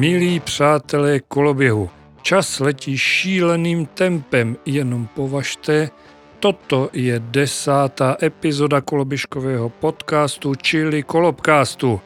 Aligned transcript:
Milí 0.00 0.40
přátelé 0.40 1.20
koloběhu, 1.20 1.90
čas 2.22 2.60
letí 2.60 2.98
šíleným 2.98 3.86
tempem, 3.86 4.56
jenom 4.66 5.06
považte, 5.06 5.90
toto 6.38 6.90
je 6.92 7.18
desátá 7.18 8.16
epizoda 8.22 8.80
koloběžkového 8.80 9.68
podcastu, 9.68 10.54
čili 10.54 11.02
kolobcastu. 11.02 12.00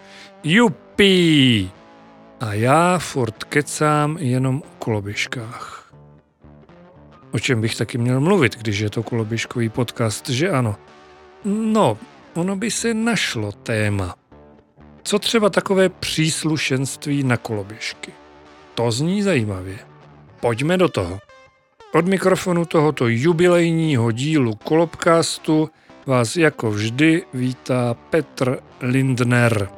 Jupí! 0.45 1.71
A 2.41 2.55
já 2.55 2.99
furt 2.99 3.45
kecám 3.45 4.17
jenom 4.21 4.63
o 4.63 4.79
koloběžkách. 4.79 5.95
O 7.31 7.39
čem 7.39 7.61
bych 7.61 7.77
taky 7.77 7.99
měl 7.99 8.21
mluvit, 8.21 8.57
když 8.59 8.79
je 8.79 8.91
to 8.91 9.03
koloběžkový 9.03 9.69
podcast, 9.69 10.29
že 10.29 10.51
ano? 10.51 10.77
No, 11.45 11.99
ono 12.35 12.57
by 12.57 12.71
se 12.71 12.95
našlo 12.95 13.53
téma. 13.53 14.15
Co 15.07 15.19
třeba 15.19 15.51
takové 15.51 15.89
příslušenství 15.89 17.25
na 17.25 17.37
koloběžky? 17.37 18.13
To 18.75 18.91
zní 18.91 19.23
zajímavě. 19.23 19.79
Pojďme 20.41 20.77
do 20.77 20.89
toho. 20.89 21.19
Od 21.95 22.07
mikrofonu 22.07 22.65
tohoto 22.65 23.09
jubilejního 23.09 24.13
dílu 24.13 24.55
Kolobcastu 24.55 25.71
vás 26.07 26.37
jako 26.37 26.71
vždy 26.71 27.23
vítá 27.35 27.95
Petr 28.11 28.59
Lindner. 28.81 29.69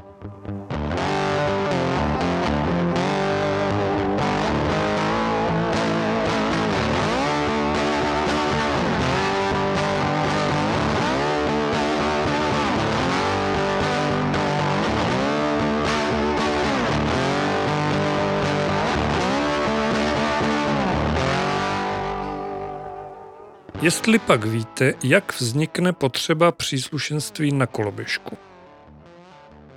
Jestli 23.86 24.18
pak 24.18 24.44
víte, 24.44 24.94
jak 25.04 25.40
vznikne 25.40 25.92
potřeba 25.92 26.52
příslušenství 26.52 27.52
na 27.52 27.66
koloběžku. 27.66 28.38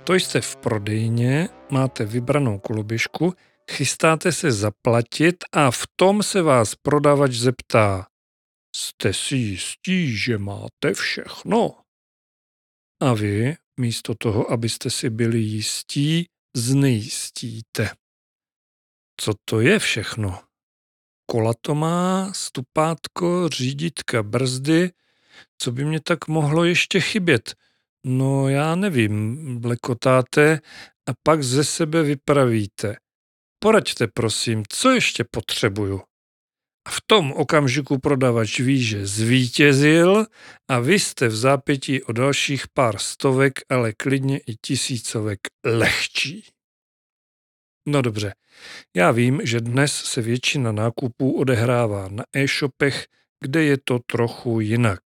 To 0.04 0.14
jste 0.14 0.40
v 0.40 0.56
prodejně, 0.56 1.48
máte 1.70 2.04
vybranou 2.04 2.58
koloběžku, 2.58 3.34
chystáte 3.70 4.32
se 4.32 4.52
zaplatit 4.52 5.36
a 5.52 5.70
v 5.70 5.86
tom 5.96 6.22
se 6.22 6.42
vás 6.42 6.74
prodavač 6.74 7.32
zeptá. 7.32 8.06
Jste 8.76 9.12
si 9.12 9.36
jistí, 9.36 10.16
že 10.16 10.38
máte 10.38 10.94
všechno? 10.94 11.74
A 13.02 13.14
vy, 13.14 13.56
místo 13.80 14.14
toho, 14.14 14.50
abyste 14.50 14.90
si 14.90 15.10
byli 15.10 15.38
jistí, 15.38 16.26
znejistíte. 16.56 17.90
Co 19.20 19.32
to 19.44 19.60
je 19.60 19.78
všechno? 19.78 20.49
Kola 21.30 21.52
to 21.60 21.74
má, 21.74 22.32
stupátko, 22.34 23.48
říditka, 23.48 24.22
brzdy, 24.22 24.90
co 25.58 25.72
by 25.72 25.84
mě 25.84 26.00
tak 26.00 26.28
mohlo 26.28 26.64
ještě 26.64 27.00
chybět? 27.00 27.54
No 28.06 28.48
já 28.48 28.74
nevím, 28.74 29.38
blekotáte 29.60 30.60
a 31.08 31.12
pak 31.22 31.42
ze 31.42 31.64
sebe 31.64 32.02
vypravíte. 32.02 32.96
Poraďte 33.58 34.06
prosím, 34.06 34.62
co 34.68 34.90
ještě 34.90 35.24
potřebuju. 35.30 36.00
A 36.86 36.90
v 36.90 37.00
tom 37.06 37.32
okamžiku 37.32 37.98
prodavač 37.98 38.60
ví, 38.60 38.82
že 38.82 39.06
zvítězil 39.06 40.26
a 40.68 40.78
vy 40.78 40.98
jste 40.98 41.28
v 41.28 41.36
zápětí 41.36 42.02
o 42.02 42.12
dalších 42.12 42.68
pár 42.74 42.98
stovek, 42.98 43.52
ale 43.68 43.92
klidně 43.92 44.38
i 44.38 44.54
tisícovek 44.66 45.40
lehčí. 45.64 46.44
No 47.88 48.02
dobře, 48.02 48.34
já 48.96 49.10
vím, 49.10 49.40
že 49.44 49.60
dnes 49.60 49.92
se 49.92 50.22
většina 50.22 50.72
nákupů 50.72 51.40
odehrává 51.40 52.08
na 52.08 52.24
e-shopech, 52.36 53.06
kde 53.40 53.64
je 53.64 53.78
to 53.84 53.98
trochu 54.06 54.60
jinak. 54.60 55.00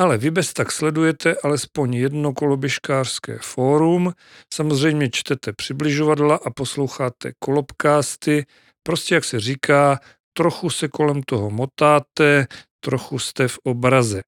Ale 0.00 0.18
vy 0.18 0.30
bez 0.30 0.52
tak 0.52 0.72
sledujete 0.72 1.36
alespoň 1.44 1.94
jedno 1.94 2.32
koloběžkářské 2.32 3.38
fórum, 3.38 4.12
samozřejmě 4.54 5.10
čtete 5.10 5.52
přibližovadla 5.52 6.36
a 6.36 6.50
posloucháte 6.50 7.32
kolobkásty, 7.38 8.46
prostě 8.82 9.14
jak 9.14 9.24
se 9.24 9.40
říká, 9.40 10.00
trochu 10.36 10.70
se 10.70 10.88
kolem 10.88 11.22
toho 11.22 11.50
motáte, 11.50 12.46
trochu 12.80 13.18
jste 13.18 13.48
v 13.48 13.58
obraze. 13.64 14.22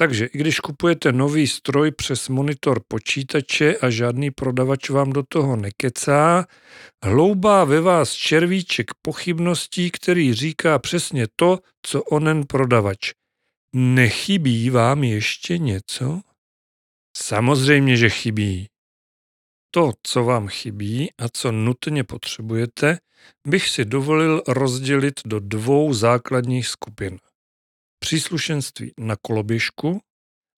Takže 0.00 0.26
i 0.26 0.38
když 0.38 0.60
kupujete 0.60 1.12
nový 1.12 1.46
stroj 1.46 1.90
přes 1.90 2.28
monitor 2.28 2.80
počítače 2.88 3.76
a 3.76 3.90
žádný 3.90 4.30
prodavač 4.30 4.90
vám 4.90 5.12
do 5.12 5.22
toho 5.28 5.56
nekecá, 5.56 6.46
hloubá 7.04 7.64
ve 7.64 7.80
vás 7.80 8.12
červíček 8.12 8.90
pochybností, 9.02 9.90
který 9.90 10.34
říká 10.34 10.78
přesně 10.78 11.26
to, 11.36 11.58
co 11.86 12.02
onen 12.02 12.44
prodavač. 12.46 13.12
Nechybí 13.74 14.70
vám 14.70 15.04
ještě 15.04 15.58
něco? 15.58 16.20
Samozřejmě, 17.16 17.96
že 17.96 18.10
chybí. 18.10 18.66
To, 19.70 19.92
co 20.02 20.24
vám 20.24 20.48
chybí 20.48 21.10
a 21.18 21.28
co 21.28 21.52
nutně 21.52 22.04
potřebujete, 22.04 22.98
bych 23.48 23.68
si 23.68 23.84
dovolil 23.84 24.42
rozdělit 24.48 25.20
do 25.26 25.40
dvou 25.40 25.92
základních 25.92 26.66
skupin 26.66 27.18
příslušenství 27.98 28.92
na 28.98 29.16
koloběžku 29.16 30.00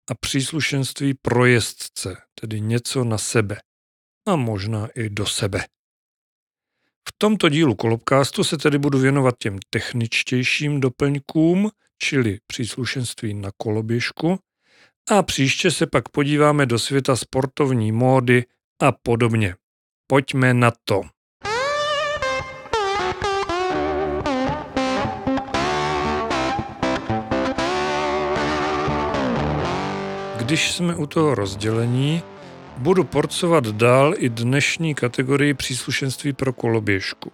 a 0.09 0.15
příslušenství 0.15 1.13
pro 1.13 1.45
jezdce, 1.45 2.17
tedy 2.41 2.61
něco 2.61 3.03
na 3.03 3.17
sebe 3.17 3.61
a 4.27 4.35
možná 4.35 4.87
i 4.95 5.09
do 5.09 5.25
sebe. 5.25 5.65
V 7.09 7.13
tomto 7.17 7.49
dílu 7.49 7.75
kolobkástu 7.75 8.43
se 8.43 8.57
tedy 8.57 8.77
budu 8.77 8.99
věnovat 8.99 9.35
těm 9.39 9.59
techničtějším 9.69 10.79
doplňkům, 10.79 11.69
čili 11.97 12.39
příslušenství 12.47 13.33
na 13.33 13.49
koloběžku, 13.57 14.39
a 15.09 15.23
příště 15.23 15.71
se 15.71 15.87
pak 15.87 16.09
podíváme 16.09 16.65
do 16.65 16.79
světa 16.79 17.15
sportovní 17.15 17.91
módy 17.91 18.45
a 18.81 18.91
podobně. 18.91 19.55
Pojďme 20.07 20.53
na 20.53 20.71
to. 20.83 21.01
Když 30.49 30.71
jsme 30.71 30.95
u 30.95 31.05
toho 31.05 31.35
rozdělení, 31.35 32.23
budu 32.77 33.03
porcovat 33.03 33.67
dál 33.67 34.13
i 34.17 34.29
dnešní 34.29 34.95
kategorii 34.95 35.53
příslušenství 35.53 36.33
pro 36.33 36.53
koloběžku. 36.53 37.31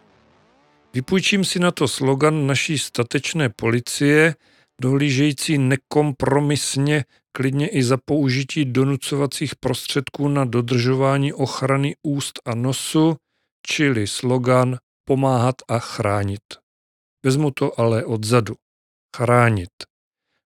Vypůjčím 0.94 1.44
si 1.44 1.60
na 1.60 1.72
to 1.72 1.88
slogan 1.88 2.48
naší 2.48 2.78
statečné 2.78 3.50
policie, 3.50 4.36
dohlížející 4.82 5.58
nekompromisně, 5.58 7.06
klidně 7.32 7.68
i 7.68 7.84
za 7.84 7.98
použití 8.06 8.66
donucovacích 8.66 9.56
prostředků 9.56 10.28
na 10.28 10.46
dodržování 10.46 11.34
ochrany 11.34 11.96
úst 12.04 12.40
a 12.46 12.56
nosu, 12.56 13.16
čili 13.68 14.08
slogan 14.08 14.78
pomáhat 15.08 15.56
a 15.68 15.80
chránit. 15.80 16.44
Vezmu 17.26 17.52
to 17.52 17.80
ale 17.80 18.06
odzadu. 18.06 18.56
Chránit. 19.18 19.95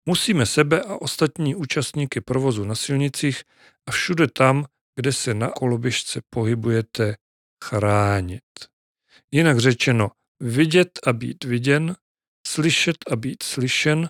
Musíme 0.05 0.45
sebe 0.45 0.81
a 0.81 0.95
ostatní 0.95 1.55
účastníky 1.55 2.21
provozu 2.21 2.65
na 2.65 2.75
silnicích 2.75 3.43
a 3.87 3.91
všude 3.91 4.27
tam, 4.27 4.65
kde 4.95 5.13
se 5.13 5.33
na 5.33 5.49
koloběžce 5.49 6.21
pohybujete, 6.29 7.15
chránit. 7.63 8.43
Jinak 9.31 9.59
řečeno, 9.59 10.11
vidět 10.39 10.99
a 11.07 11.13
být 11.13 11.43
viděn, 11.43 11.95
slyšet 12.47 12.97
a 13.11 13.15
být 13.15 13.43
slyšen 13.43 14.09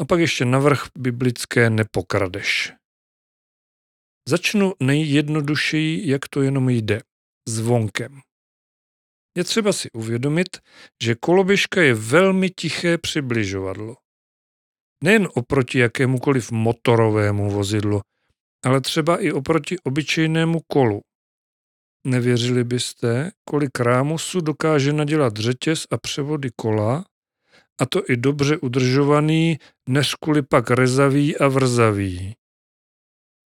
a 0.00 0.04
pak 0.04 0.20
ještě 0.20 0.44
navrh 0.44 0.86
biblické 0.98 1.70
nepokradeš. 1.70 2.72
Začnu 4.28 4.72
nejjednodušeji, 4.80 6.10
jak 6.10 6.28
to 6.28 6.42
jenom 6.42 6.68
jde, 6.68 7.00
zvonkem. 7.48 8.20
Je 9.36 9.44
třeba 9.44 9.72
si 9.72 9.90
uvědomit, 9.90 10.48
že 11.02 11.14
koloběžka 11.14 11.82
je 11.82 11.94
velmi 11.94 12.50
tiché 12.50 12.98
přibližovadlo. 12.98 13.96
Nejen 15.04 15.28
oproti 15.34 15.78
jakémukoliv 15.78 16.50
motorovému 16.50 17.50
vozidlu, 17.50 18.00
ale 18.64 18.80
třeba 18.80 19.22
i 19.22 19.32
oproti 19.32 19.76
obyčejnému 19.78 20.60
kolu. 20.72 21.00
Nevěřili 22.06 22.64
byste, 22.64 23.30
kolik 23.48 23.80
rámusu 23.80 24.40
dokáže 24.40 24.92
nadělat 24.92 25.36
řetěz 25.36 25.86
a 25.90 25.98
převody 25.98 26.50
kola, 26.56 27.04
a 27.80 27.86
to 27.86 28.10
i 28.10 28.16
dobře 28.16 28.58
udržovaný, 28.58 29.58
než 29.88 30.14
kvůli 30.14 30.42
pak 30.42 30.70
rezavý 30.70 31.38
a 31.38 31.48
vrzavý. 31.48 32.34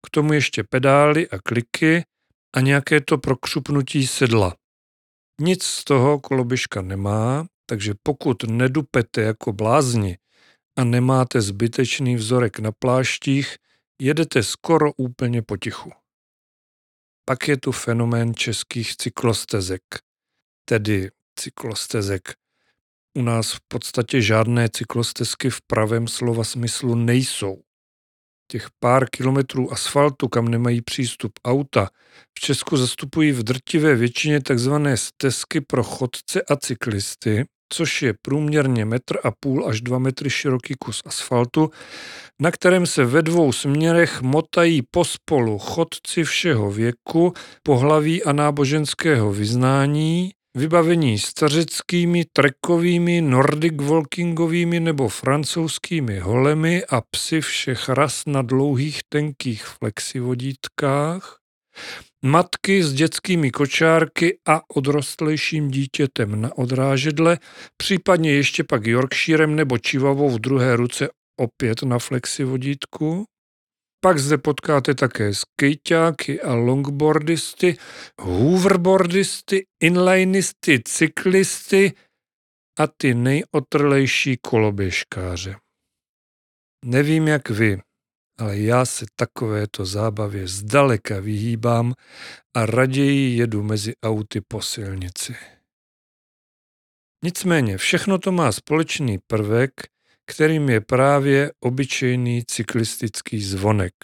K 0.06 0.10
tomu 0.10 0.32
ještě 0.32 0.64
pedály 0.70 1.28
a 1.28 1.38
kliky 1.38 2.04
a 2.56 2.60
nějaké 2.60 3.00
to 3.00 3.18
prokřupnutí 3.18 4.06
sedla. 4.06 4.54
Nic 5.40 5.62
z 5.62 5.84
toho 5.84 6.20
koloběžka 6.20 6.82
nemá, 6.82 7.46
takže 7.66 7.94
pokud 8.02 8.42
nedupete 8.42 9.22
jako 9.22 9.52
blázni 9.52 10.18
a 10.76 10.84
nemáte 10.84 11.40
zbytečný 11.40 12.16
vzorek 12.16 12.58
na 12.58 12.72
pláštích, 12.72 13.56
jedete 14.00 14.42
skoro 14.42 14.92
úplně 14.92 15.42
potichu. 15.42 15.92
Pak 17.24 17.48
je 17.48 17.56
tu 17.56 17.72
fenomén 17.72 18.34
českých 18.34 18.96
cyklostezek. 18.96 19.82
tedy 20.64 21.10
cyklostezek. 21.38 22.22
U 23.18 23.22
nás 23.22 23.52
v 23.52 23.60
podstatě 23.68 24.22
žádné 24.22 24.68
cyklostezky 24.68 25.50
v 25.50 25.60
pravém 25.66 26.08
slova 26.08 26.44
smyslu 26.44 26.94
nejsou. 26.94 27.62
Těch 28.50 28.66
pár 28.80 29.10
kilometrů 29.10 29.72
asfaltu, 29.72 30.28
kam 30.28 30.48
nemají 30.48 30.82
přístup 30.82 31.32
auta, 31.44 31.90
v 32.38 32.40
Česku 32.40 32.76
zastupují 32.76 33.32
v 33.32 33.42
drtivé 33.42 33.94
většině 33.94 34.40
tzv. 34.40 34.72
stezky 34.94 35.60
pro 35.60 35.84
chodce 35.84 36.42
a 36.42 36.56
cyklisty, 36.56 37.44
což 37.72 38.02
je 38.02 38.14
průměrně 38.22 38.84
metr 38.84 39.18
a 39.24 39.30
půl 39.40 39.68
až 39.68 39.80
dva 39.80 39.98
metry 39.98 40.30
široký 40.30 40.74
kus 40.84 41.02
asfaltu, 41.06 41.70
na 42.40 42.50
kterém 42.50 42.86
se 42.86 43.04
ve 43.04 43.22
dvou 43.22 43.52
směrech 43.52 44.22
motají 44.22 44.82
pospolu 44.90 45.58
chodci 45.58 46.24
všeho 46.24 46.70
věku, 46.70 47.32
pohlaví 47.62 48.24
a 48.24 48.32
náboženského 48.32 49.32
vyznání, 49.32 50.30
vybavení 50.56 51.18
stařeckými, 51.18 52.24
trekovými, 52.32 53.20
nordic 53.20 53.74
walkingovými 53.76 54.80
nebo 54.80 55.08
francouzskými 55.08 56.18
holemi 56.18 56.84
a 56.84 57.00
psy 57.10 57.40
všech 57.40 57.88
ras 57.88 58.22
na 58.26 58.42
dlouhých 58.42 59.00
tenkých 59.08 59.64
flexivodítkách, 59.64 61.36
matky 62.24 62.82
s 62.82 62.92
dětskými 62.92 63.50
kočárky 63.50 64.38
a 64.48 64.60
odrostlejším 64.76 65.70
dítětem 65.70 66.40
na 66.40 66.58
odrážedle, 66.58 67.38
případně 67.76 68.32
ještě 68.32 68.64
pak 68.64 68.86
Yorkshirem 68.86 69.56
nebo 69.56 69.78
Čivavou 69.78 70.30
v 70.30 70.38
druhé 70.38 70.76
ruce 70.76 71.08
opět 71.40 71.82
na 71.82 71.98
flexivodítku. 71.98 73.24
Pak 74.04 74.18
zde 74.18 74.38
potkáte 74.38 74.94
také 74.94 75.30
skejťáky 75.34 76.40
a 76.40 76.54
longboardisty, 76.54 77.76
hoverboardisty, 78.20 79.66
inlineisty, 79.82 80.82
cyklisty 80.84 81.92
a 82.78 82.86
ty 82.86 83.14
nejotrlejší 83.14 84.36
koloběžkáře. 84.36 85.56
Nevím 86.84 87.28
jak 87.28 87.50
vy, 87.50 87.78
ale 88.38 88.58
já 88.58 88.84
se 88.84 89.06
takovéto 89.16 89.84
zábavě 89.84 90.48
zdaleka 90.48 91.20
vyhýbám 91.20 91.94
a 92.56 92.66
raději 92.66 93.36
jedu 93.36 93.62
mezi 93.62 93.92
auty 94.04 94.40
po 94.40 94.62
silnici. 94.62 95.36
Nicméně 97.24 97.78
všechno 97.78 98.18
to 98.18 98.32
má 98.32 98.52
společný 98.52 99.18
prvek, 99.26 99.72
kterým 100.26 100.68
je 100.68 100.80
právě 100.80 101.52
obyčejný 101.60 102.44
cyklistický 102.46 103.42
zvonek. 103.42 103.94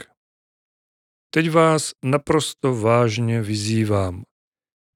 Teď 1.30 1.50
vás 1.50 1.92
naprosto 2.04 2.76
vážně 2.76 3.42
vyzývám. 3.42 4.22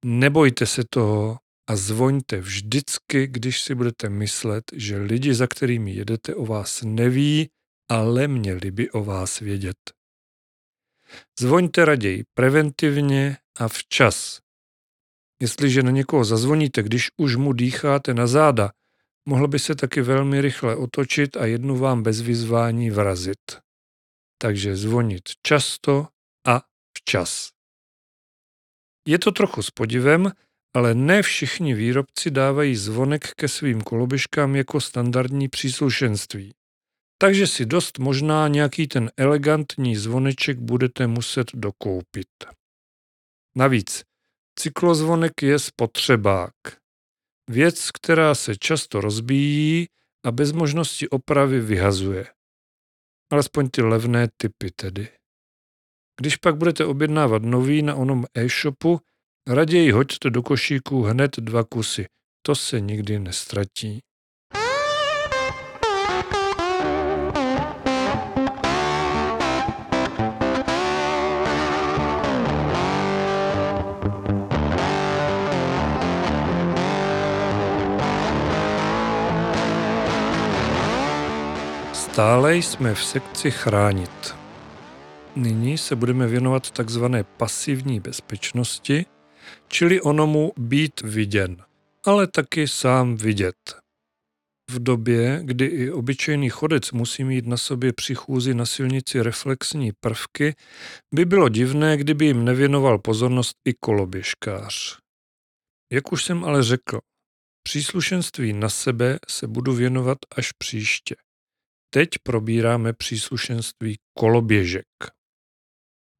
Nebojte 0.05 0.67
se 0.67 0.82
toho 0.90 1.38
a 1.69 1.76
zvoňte 1.76 2.40
vždycky, 2.40 3.26
když 3.26 3.62
si 3.62 3.75
budete 3.75 4.08
myslet, 4.08 4.64
že 4.73 4.96
lidi, 4.96 5.34
za 5.34 5.46
kterými 5.46 5.93
jedete, 5.93 6.34
o 6.34 6.46
vás 6.46 6.82
neví 6.82 7.50
ale 7.88 8.29
měli 8.29 8.70
by 8.70 8.90
o 8.90 9.05
vás 9.05 9.40
vědět. 9.40 9.76
Zvoňte 11.40 11.84
raději 11.84 12.25
preventivně 12.34 13.37
a 13.58 13.69
včas. 13.69 14.40
Jestliže 15.40 15.82
na 15.82 15.90
někoho 15.90 16.25
zazvoníte, 16.25 16.82
když 16.82 17.11
už 17.17 17.37
mu 17.37 17.52
dýcháte 17.52 18.14
na 18.14 18.26
záda, 18.26 18.70
mohl 19.26 19.49
by 19.49 19.58
se 19.58 19.75
taky 19.75 20.02
velmi 20.02 20.40
rychle 20.40 20.76
otočit 20.76 21.37
a 21.37 21.46
jednu 21.46 21.79
vám 21.79 22.02
bez 22.02 22.20
vyzvání 22.20 22.90
vrazit. 22.90 23.58
Takže 24.38 24.76
zvonit 24.76 25.23
často 25.43 26.08
a 26.46 26.62
včas. 26.99 27.50
Je 29.08 29.19
to 29.19 29.32
trochu 29.32 29.62
s 29.62 29.70
podivem, 29.70 30.32
ale 30.75 30.94
ne 30.94 31.23
všichni 31.23 31.75
výrobci 31.75 32.31
dávají 32.31 32.76
zvonek 32.76 33.34
ke 33.34 33.49
svým 33.49 33.81
koloběžkám 33.81 34.56
jako 34.56 34.81
standardní 34.81 35.49
příslušenství 35.49 36.55
takže 37.23 37.47
si 37.47 37.67
dost 37.67 37.99
možná 37.99 38.49
nějaký 38.49 38.89
ten 38.89 39.11
elegantní 39.17 39.97
zvoneček 39.97 40.59
budete 40.59 41.07
muset 41.07 41.47
dokoupit. 41.55 42.29
Navíc, 43.57 44.03
cyklozvonek 44.59 45.43
je 45.43 45.59
spotřebák. 45.59 46.55
Věc, 47.51 47.91
která 47.91 48.35
se 48.35 48.57
často 48.57 49.01
rozbíjí 49.01 49.87
a 50.25 50.31
bez 50.31 50.53
možnosti 50.53 51.09
opravy 51.09 51.61
vyhazuje. 51.61 52.27
Alespoň 53.33 53.69
ty 53.69 53.83
levné 53.83 54.29
typy 54.37 54.71
tedy. 54.71 55.09
Když 56.21 56.37
pak 56.37 56.57
budete 56.57 56.85
objednávat 56.85 57.43
nový 57.43 57.83
na 57.83 57.95
onom 57.95 58.25
e-shopu, 58.35 59.01
raději 59.49 59.91
hoďte 59.91 60.31
do 60.31 60.43
košíku 60.43 61.03
hned 61.03 61.37
dva 61.37 61.65
kusy. 61.65 62.07
To 62.47 62.55
se 62.55 62.81
nikdy 62.81 63.19
nestratí. 63.19 64.01
Stále 82.12 82.56
jsme 82.56 82.94
v 82.94 83.05
sekci 83.05 83.50
chránit. 83.50 84.35
Nyní 85.37 85.79
se 85.79 85.97
budeme 85.97 86.26
věnovat 86.26 86.70
takzvané 86.70 87.25
pasivní 87.25 88.00
bezpečnosti, 88.00 89.06
čili 89.69 90.00
onomu 90.00 90.53
být 90.59 91.00
viděn, 91.00 91.56
ale 92.06 92.26
taky 92.26 92.69
sám 92.69 93.17
vidět. 93.17 93.76
V 94.70 94.82
době, 94.82 95.41
kdy 95.44 95.67
i 95.67 95.91
obyčejný 95.91 96.49
chodec 96.49 96.93
musí 96.93 97.25
mít 97.25 97.47
na 97.47 97.56
sobě 97.56 97.93
při 97.93 98.15
chůzi 98.15 98.55
na 98.55 98.67
silnici 98.67 99.23
reflexní 99.23 99.93
prvky, 100.00 100.55
by 101.15 101.25
bylo 101.25 101.49
divné, 101.49 101.97
kdyby 101.97 102.26
jim 102.26 102.44
nevěnoval 102.44 102.99
pozornost 102.99 103.56
i 103.65 103.73
koloběžkář. 103.81 104.99
Jak 105.93 106.12
už 106.12 106.25
jsem 106.25 106.44
ale 106.44 106.62
řekl, 106.62 107.00
příslušenství 107.62 108.53
na 108.53 108.69
sebe 108.69 109.19
se 109.29 109.46
budu 109.46 109.72
věnovat 109.72 110.19
až 110.37 110.53
příště. 110.53 111.15
Teď 111.94 112.08
probíráme 112.22 112.93
příslušenství 112.93 113.99
koloběžek. 114.19 114.87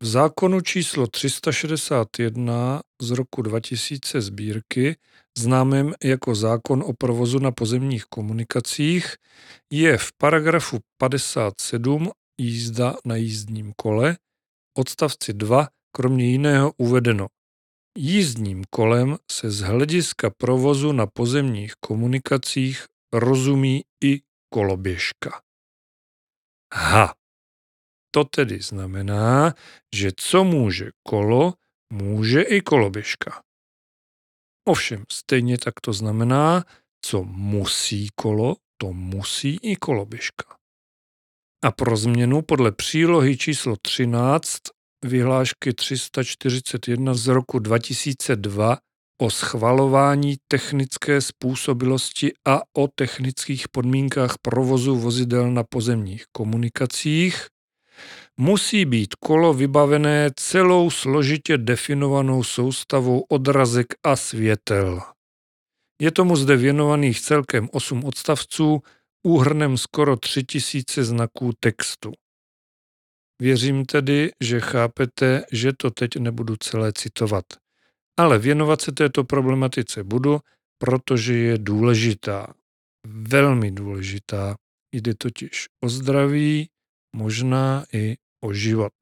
V 0.03 0.07
zákonu 0.07 0.61
číslo 0.61 1.07
361 1.07 2.83
z 3.03 3.11
roku 3.11 3.43
2000 3.43 4.21
sbírky, 4.21 4.97
známém 5.39 5.95
jako 6.05 6.35
zákon 6.35 6.83
o 6.87 6.93
provozu 6.93 7.39
na 7.39 7.53
pozemních 7.53 8.05
komunikacích, 8.05 9.17
je 9.73 9.99
v 9.99 10.13
paragrafu 10.19 10.79
57 10.99 12.11
jízda 12.41 12.97
na 13.05 13.17
jízdním 13.17 13.73
kole 13.77 14.17
odstavci 14.79 15.33
2 15.33 15.69
kromě 15.97 16.25
jiného 16.25 16.73
uvedeno. 16.77 17.27
Jízdním 17.99 18.65
kolem 18.71 19.17
se 19.31 19.51
z 19.51 19.61
hlediska 19.61 20.31
provozu 20.31 20.93
na 20.93 21.07
pozemních 21.07 21.73
komunikacích 21.81 22.87
rozumí 23.13 23.83
i 24.05 24.21
koloběžka. 24.55 25.43
Ha. 26.73 27.15
To 28.11 28.25
tedy 28.25 28.61
znamená, 28.61 29.55
že 29.95 30.11
co 30.17 30.45
může 30.45 30.91
kolo, 31.03 31.55
může 31.93 32.43
i 32.43 32.61
koloběžka. 32.61 33.43
Ovšem, 34.69 35.05
stejně 35.13 35.59
tak 35.59 35.75
to 35.81 35.93
znamená, 35.93 36.65
co 37.05 37.25
musí 37.25 38.09
kolo, 38.15 38.57
to 38.77 38.93
musí 38.93 39.59
i 39.63 39.77
koloběžka. 39.77 40.57
A 41.65 41.71
pro 41.71 41.97
změnu 41.97 42.43
podle 42.43 42.73
přílohy 42.73 43.37
číslo 43.37 43.77
13 43.83 44.59
vyhlášky 45.05 45.75
341 45.75 47.15
z 47.15 47.27
roku 47.27 47.59
2002 47.59 48.79
o 49.23 49.31
schvalování 49.31 50.37
technické 50.49 51.21
způsobilosti 51.21 52.33
a 52.47 52.61
o 52.77 52.89
technických 52.95 53.69
podmínkách 53.69 54.35
provozu 54.43 54.97
vozidel 54.97 55.51
na 55.51 55.65
pozemních 55.65 56.25
komunikacích, 56.33 57.47
musí 58.37 58.85
být 58.85 59.15
kolo 59.15 59.55
vybavené 59.55 60.31
celou 60.37 60.91
složitě 60.91 61.59
definovanou 61.59 62.45
soustavou 62.45 63.21
odrazek 63.21 63.87
a 64.03 64.17
světel. 64.17 65.01
Je 66.01 66.11
tomu 66.11 66.37
zde 66.37 66.57
věnovaných 66.57 67.21
celkem 67.21 67.69
8 67.73 68.05
odstavců, 68.05 68.83
úhrnem 69.27 69.79
skoro 69.79 70.17
3000 70.17 71.05
znaků 71.05 71.51
textu. 71.61 72.13
Věřím 73.43 73.85
tedy, 73.85 74.31
že 74.41 74.61
chápete, 74.61 75.45
že 75.53 75.73
to 75.73 75.91
teď 75.91 76.17
nebudu 76.17 76.57
celé 76.57 76.93
citovat. 76.93 77.62
Ale 78.19 78.39
věnovat 78.39 78.81
se 78.81 78.93
této 78.93 79.25
problematice 79.25 80.05
budu, 80.05 80.41
protože 80.79 81.35
je 81.35 81.59
důležitá. 81.59 82.55
Velmi 83.07 83.71
důležitá. 83.71 84.57
Jde 84.95 85.15
totiž 85.15 85.67
o 85.85 85.89
zdraví, 85.89 86.69
možná 87.17 87.85
i 87.93 88.17
o 88.45 88.53
život. 88.53 88.93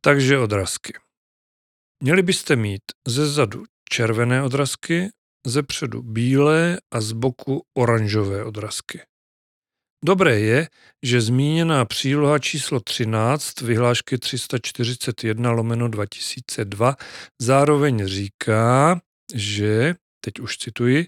Takže 0.00 0.38
odrazky. 0.38 0.92
Měli 2.02 2.22
byste 2.22 2.56
mít 2.56 2.82
ze 3.08 3.26
zadu 3.30 3.64
červené 3.88 4.42
odrazky, 4.42 5.10
ze 5.46 5.62
předu 5.62 6.02
bílé 6.02 6.78
a 6.90 7.00
z 7.00 7.12
boku 7.12 7.62
oranžové 7.78 8.44
odrazky. 8.44 9.02
Dobré 10.04 10.40
je, 10.40 10.68
že 11.02 11.20
zmíněná 11.20 11.84
příloha 11.84 12.38
číslo 12.38 12.80
13 12.80 13.60
vyhlášky 13.60 14.18
341 14.18 15.50
lomeno 15.50 15.88
2002 15.88 16.96
zároveň 17.42 18.06
říká, 18.06 19.00
že, 19.34 19.94
teď 20.20 20.40
už 20.40 20.58
cituji, 20.58 21.06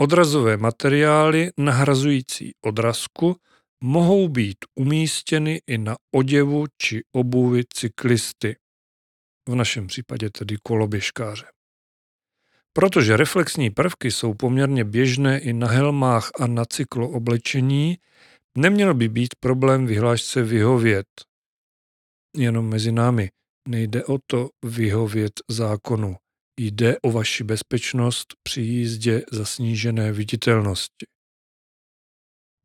odrazové 0.00 0.56
materiály 0.56 1.50
nahrazující 1.58 2.52
odrazku 2.64 3.36
mohou 3.84 4.28
být 4.28 4.56
umístěny 4.74 5.60
i 5.66 5.78
na 5.78 5.96
oděvu 6.14 6.66
či 6.78 7.02
obuvi 7.12 7.62
cyklisty. 7.74 8.56
V 9.48 9.54
našem 9.54 9.86
případě 9.86 10.30
tedy 10.30 10.56
koloběžkáře. 10.62 11.44
Protože 12.72 13.16
reflexní 13.16 13.70
prvky 13.70 14.10
jsou 14.10 14.34
poměrně 14.34 14.84
běžné 14.84 15.38
i 15.38 15.52
na 15.52 15.66
helmách 15.66 16.30
a 16.40 16.46
na 16.46 16.64
cyklooblečení, 16.64 17.98
neměl 18.58 18.94
by 18.94 19.08
být 19.08 19.34
problém 19.40 19.86
vyhlášce 19.86 20.42
vyhovět. 20.42 21.06
Jenom 22.36 22.68
mezi 22.68 22.92
námi 22.92 23.30
nejde 23.68 24.04
o 24.04 24.18
to 24.26 24.50
vyhovět 24.64 25.32
zákonu. 25.50 26.16
Jde 26.60 26.96
o 27.02 27.12
vaši 27.12 27.44
bezpečnost 27.44 28.26
při 28.42 28.60
jízdě 28.60 29.22
za 29.32 29.44
snížené 29.44 30.12
viditelnosti. 30.12 31.06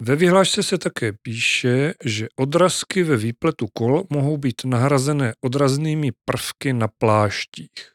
Ve 0.01 0.15
vyhlášce 0.15 0.63
se 0.63 0.77
také 0.77 1.13
píše, 1.21 1.93
že 2.05 2.27
odrazky 2.35 3.03
ve 3.03 3.17
výpletu 3.17 3.67
kol 3.73 4.03
mohou 4.09 4.37
být 4.37 4.65
nahrazené 4.65 5.33
odraznými 5.41 6.11
prvky 6.25 6.73
na 6.73 6.87
pláštích. 6.87 7.93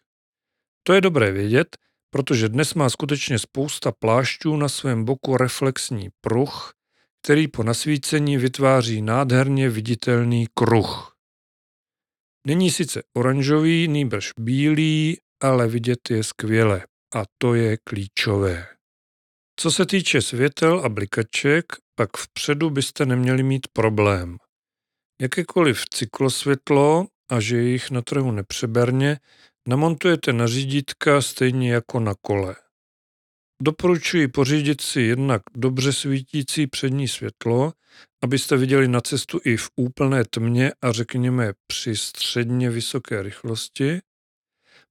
To 0.83 0.93
je 0.93 1.01
dobré 1.01 1.33
vědět, 1.33 1.77
protože 2.13 2.49
dnes 2.49 2.75
má 2.75 2.91
skutečně 2.91 3.39
spousta 3.39 3.93
plášťů 3.93 4.57
na 4.57 4.69
svém 4.69 5.05
boku 5.05 5.37
reflexní 5.37 6.09
pruh, 6.21 6.73
který 7.23 7.49
po 7.49 7.63
nasvícení 7.63 8.37
vytváří 8.37 9.03
nádherně 9.03 9.71
viditelný 9.71 10.47
kruh. 10.55 11.17
Není 12.47 12.71
sice 12.71 13.03
oranžový, 13.17 13.89
nýbrž 13.89 14.33
bílý, 14.41 15.19
ale 15.43 15.69
vidět 15.69 16.11
je 16.11 16.25
skvěle 16.25 16.87
a 17.15 17.23
to 17.39 17.55
je 17.55 17.77
klíčové. 17.85 18.67
Co 19.61 19.71
se 19.71 19.87
týče 19.87 20.23
světel 20.23 20.81
a 20.85 20.89
blikaček, 20.89 21.65
pak 21.95 22.17
vpředu 22.17 22.71
byste 22.71 23.07
neměli 23.07 23.43
mít 23.43 23.67
problém. 23.73 24.37
Jakékoliv 25.21 25.83
cyklosvětlo, 25.95 27.07
a 27.31 27.41
že 27.41 27.57
je 27.57 27.69
jich 27.69 27.91
na 27.91 28.03
trhu 28.03 28.31
nepřeberně, 28.31 29.19
namontujete 29.69 30.33
na 30.33 30.47
řídítka 30.47 31.23
stejně 31.23 31.73
jako 31.73 32.01
na 32.01 32.15
kole. 32.21 32.57
Doporučuji 33.63 34.29
pořídit 34.29 34.81
si 34.81 35.01
jednak 35.01 35.43
dobře 35.57 35.93
svítící 35.93 36.67
přední 36.67 37.09
světlo, 37.09 37.73
abyste 38.23 38.57
viděli 38.57 38.89
na 38.89 39.01
cestu 39.01 39.41
i 39.45 39.57
v 39.57 39.71
úplné 39.77 40.25
tmě 40.25 40.73
a 40.83 40.93
řekněme 40.93 41.53
při 41.67 41.97
středně 41.97 42.71
vysoké 42.71 43.23
rychlosti, 43.23 44.01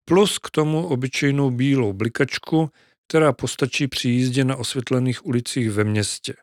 plus 0.06 0.40
k 0.40 0.50
tomu 0.50 0.88
obyčejnou 0.88 1.52
bílou 1.52 1.94
blikačku, 1.94 2.70
která 3.08 3.34
postačí 3.34 3.88
při 3.88 4.10
jízdě 4.10 4.44
na 4.46 4.56
osvětlených 4.56 5.26
ulicích 5.26 5.72
ve 5.72 5.84
městě. 5.84 6.34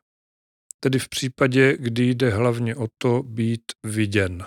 Tedy 0.81 0.99
v 0.99 1.09
případě, 1.09 1.77
kdy 1.77 2.11
jde 2.11 2.31
hlavně 2.31 2.77
o 2.77 2.87
to 2.99 3.23
být 3.23 3.63
viděn. 3.85 4.47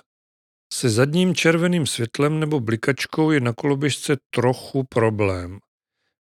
Se 0.74 0.90
zadním 0.90 1.36
červeným 1.36 1.88
světlem 1.88 2.40
nebo 2.40 2.60
blikačkou 2.60 3.32
je 3.32 3.40
na 3.40 3.54
koloběžce 3.54 4.18
trochu 4.30 4.84
problém. 4.84 5.60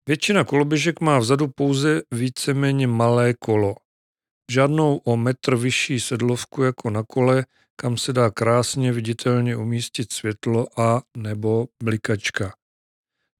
Většina 0.08 0.44
koloběžek 0.44 1.00
má 1.00 1.18
vzadu 1.18 1.48
pouze 1.48 2.02
víceméně 2.12 2.86
malé 2.86 3.34
kolo. 3.34 3.74
Žádnou 4.50 4.96
o 4.96 5.16
metr 5.16 5.56
vyšší 5.56 6.00
sedlovku 6.00 6.62
jako 6.62 6.90
na 6.90 7.02
kole, 7.02 7.46
kam 7.76 7.96
se 7.96 8.12
dá 8.12 8.30
krásně 8.30 8.92
viditelně 8.92 9.56
umístit 9.56 10.12
světlo 10.12 10.80
a 10.80 11.02
nebo 11.16 11.66
blikačka. 11.82 12.54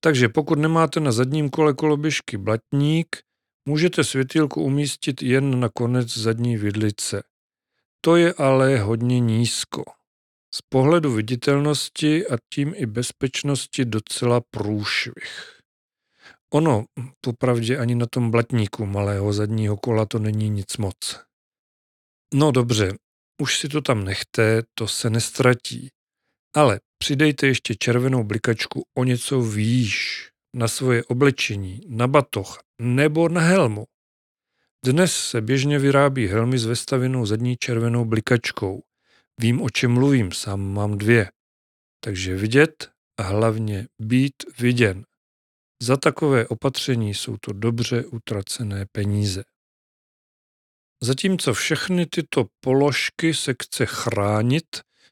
Takže 0.00 0.28
pokud 0.28 0.58
nemáte 0.58 1.00
na 1.00 1.12
zadním 1.12 1.50
kole 1.50 1.74
koloběžky 1.74 2.36
blatník, 2.36 3.16
můžete 3.68 4.04
světilku 4.04 4.62
umístit 4.62 5.22
jen 5.22 5.60
na 5.60 5.68
konec 5.68 6.18
zadní 6.18 6.56
vidlice. 6.56 7.22
To 8.00 8.16
je 8.16 8.34
ale 8.34 8.78
hodně 8.78 9.20
nízko. 9.20 9.84
Z 10.56 10.62
pohledu 10.68 11.12
viditelnosti 11.12 12.26
a 12.26 12.36
tím 12.54 12.72
i 12.76 12.86
bezpečnosti 12.86 13.84
docela 13.84 14.40
průšvih. 14.50 15.60
Ono, 16.54 16.84
popravdě 17.20 17.78
ani 17.78 17.94
na 17.94 18.06
tom 18.06 18.30
blatníku 18.30 18.86
malého 18.86 19.32
zadního 19.32 19.76
kola 19.76 20.06
to 20.06 20.18
není 20.18 20.48
nic 20.50 20.76
moc. 20.76 21.20
No 22.34 22.50
dobře, 22.50 22.94
už 23.42 23.58
si 23.58 23.68
to 23.68 23.80
tam 23.80 24.04
nechte, 24.04 24.62
to 24.74 24.88
se 24.88 25.10
nestratí. 25.10 25.88
Ale 26.54 26.80
přidejte 26.98 27.46
ještě 27.46 27.74
červenou 27.74 28.24
blikačku 28.24 28.82
o 28.98 29.04
něco 29.04 29.42
výš 29.42 30.28
na 30.54 30.68
svoje 30.68 31.04
oblečení, 31.04 31.80
na 31.88 32.06
batoh 32.06 32.58
nebo 32.80 33.28
na 33.28 33.40
helmu. 33.40 33.84
Dnes 34.84 35.14
se 35.14 35.40
běžně 35.40 35.78
vyrábí 35.78 36.26
helmy 36.26 36.58
s 36.58 36.64
vestavěnou 36.64 37.26
zadní 37.26 37.56
červenou 37.56 38.04
blikačkou. 38.04 38.82
Vím, 39.40 39.62
o 39.62 39.70
čem 39.70 39.92
mluvím, 39.92 40.32
sám 40.32 40.60
mám 40.60 40.98
dvě. 40.98 41.30
Takže 42.04 42.36
vidět 42.36 42.90
a 43.20 43.22
hlavně 43.22 43.88
být 44.02 44.34
viděn. 44.58 45.04
Za 45.82 45.96
takové 45.96 46.48
opatření 46.48 47.14
jsou 47.14 47.36
to 47.40 47.52
dobře 47.52 48.04
utracené 48.04 48.86
peníze. 48.92 49.44
Zatímco 51.02 51.54
všechny 51.54 52.06
tyto 52.06 52.46
položky 52.60 53.34
se 53.34 53.54
chce 53.62 53.86
chránit, 53.86 54.66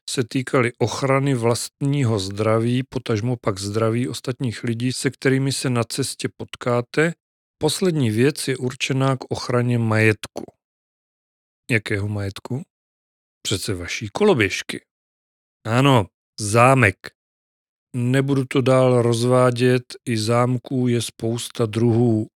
se 0.09 0.23
týkaly 0.29 0.71
ochrany 0.77 1.33
vlastního 1.33 2.19
zdraví, 2.19 2.83
potažmo 2.89 3.37
pak 3.41 3.59
zdraví 3.59 4.07
ostatních 4.07 4.63
lidí, 4.63 4.93
se 4.93 5.11
kterými 5.11 5.51
se 5.51 5.69
na 5.69 5.83
cestě 5.83 6.29
potkáte, 6.37 7.13
poslední 7.57 8.09
věc 8.09 8.47
je 8.47 8.57
určená 8.57 9.17
k 9.17 9.23
ochraně 9.29 9.77
majetku. 9.77 10.43
Jakého 11.71 12.07
majetku? 12.07 12.63
Přece 13.45 13.73
vaší 13.73 14.09
koloběžky. 14.13 14.81
Ano, 15.65 16.05
zámek. 16.39 16.97
Nebudu 17.95 18.45
to 18.45 18.61
dál 18.61 19.01
rozvádět, 19.01 19.83
i 20.05 20.17
zámků 20.17 20.87
je 20.87 21.01
spousta 21.01 21.65
druhů. 21.65 22.27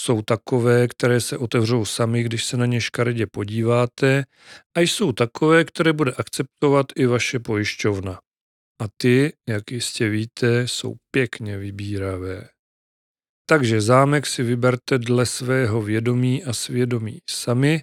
Jsou 0.00 0.22
takové, 0.22 0.88
které 0.88 1.20
se 1.20 1.38
otevřou 1.38 1.84
sami, 1.84 2.22
když 2.22 2.44
se 2.44 2.56
na 2.56 2.66
ně 2.66 2.80
škaredě 2.80 3.26
podíváte, 3.26 4.24
a 4.76 4.80
jsou 4.80 5.12
takové, 5.12 5.64
které 5.64 5.92
bude 5.92 6.12
akceptovat 6.12 6.86
i 6.96 7.06
vaše 7.06 7.38
pojišťovna. 7.38 8.20
A 8.82 8.84
ty, 8.96 9.32
jak 9.48 9.70
jistě 9.70 10.08
víte, 10.08 10.68
jsou 10.68 10.94
pěkně 11.10 11.58
vybíravé. 11.58 12.48
Takže 13.46 13.80
zámek 13.80 14.26
si 14.26 14.42
vyberte 14.42 14.98
dle 14.98 15.26
svého 15.26 15.82
vědomí 15.82 16.44
a 16.44 16.52
svědomí 16.52 17.18
sami 17.30 17.82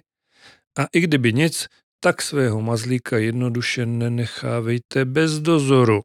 a 0.78 0.86
i 0.92 1.00
kdyby 1.00 1.32
nic, 1.32 1.68
tak 2.04 2.22
svého 2.22 2.60
mazlíka 2.60 3.18
jednoduše 3.18 3.86
nenechávejte 3.86 5.04
bez 5.04 5.40
dozoru. 5.40 6.00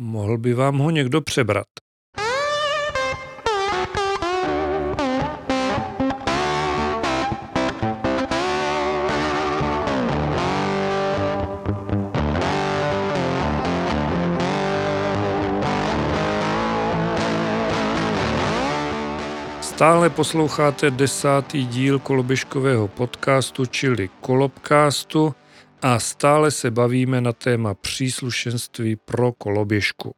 Mohl 0.00 0.38
by 0.38 0.54
vám 0.54 0.78
ho 0.78 0.90
někdo 0.90 1.20
přebrat. 1.20 1.66
Stále 19.76 20.10
posloucháte 20.10 20.90
desátý 20.90 21.66
díl 21.66 21.98
koloběžkového 21.98 22.88
podcastu, 22.88 23.66
čili 23.66 24.08
Kolobcastu 24.20 25.34
a 25.82 25.98
stále 25.98 26.50
se 26.50 26.70
bavíme 26.70 27.20
na 27.20 27.32
téma 27.32 27.74
příslušenství 27.74 28.96
pro 28.96 29.32
koloběžku. 29.32 30.14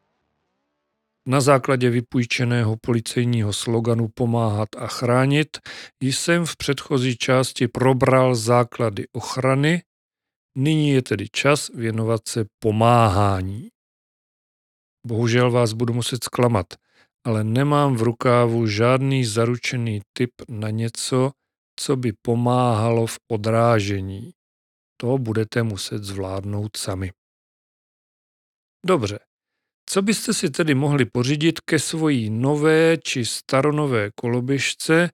Na 1.27 1.41
základě 1.41 1.91
vypůjčeného 1.91 2.77
policejního 2.77 3.53
sloganu 3.53 4.09
Pomáhat 4.09 4.69
a 4.77 4.87
chránit 4.87 5.59
jsem 6.01 6.47
v 6.47 6.57
předchozí 6.57 7.17
části 7.17 7.69
probral 7.69 8.35
základy 8.35 9.07
ochrany, 9.13 9.83
nyní 10.57 10.91
je 10.91 11.03
tedy 11.03 11.29
čas 11.33 11.71
věnovat 11.75 12.29
se 12.29 12.45
pomáhání. 12.59 13.69
Bohužel 15.07 15.51
vás 15.51 15.73
budu 15.73 15.95
muset 15.95 16.25
zklamat– 16.25 16.67
ale 17.29 17.45
nemám 17.45 17.97
v 17.97 18.03
rukávu 18.03 18.67
žádný 18.67 19.25
zaručený 19.25 20.01
typ 20.13 20.31
na 20.49 20.71
něco, 20.71 21.31
co 21.81 21.97
by 21.97 22.13
pomáhalo 22.23 23.07
v 23.07 23.19
odrážení. 23.33 24.33
To 25.01 25.19
budete 25.19 25.63
muset 25.63 26.05
zvládnout 26.05 26.77
sami. 26.77 27.13
Dobře, 28.87 29.19
Co 29.91 30.03
byste 30.03 30.35
si 30.35 30.51
tedy 30.51 30.75
mohli 30.75 31.05
pořídit 31.05 31.61
ke 31.61 31.79
svojí 31.79 32.31
nové 32.31 32.99
či 32.99 33.25
staronové 33.25 34.11
koloběžce, 34.15 35.11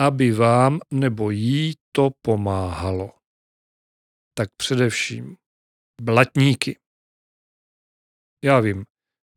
aby 0.00 0.32
vám 0.32 0.80
nebo 0.92 1.30
jí 1.30 1.74
to 1.92 2.10
pomáhalo? 2.22 3.12
Tak 4.34 4.48
především 4.56 5.36
blatníky. 6.02 6.78
Já 8.44 8.60
vím, 8.60 8.84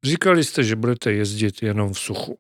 říkali 0.04 0.44
jste, 0.44 0.64
že 0.64 0.76
budete 0.76 1.12
jezdit 1.12 1.64
jenom 1.64 1.94
v 1.94 2.00
suchu. 2.00 2.40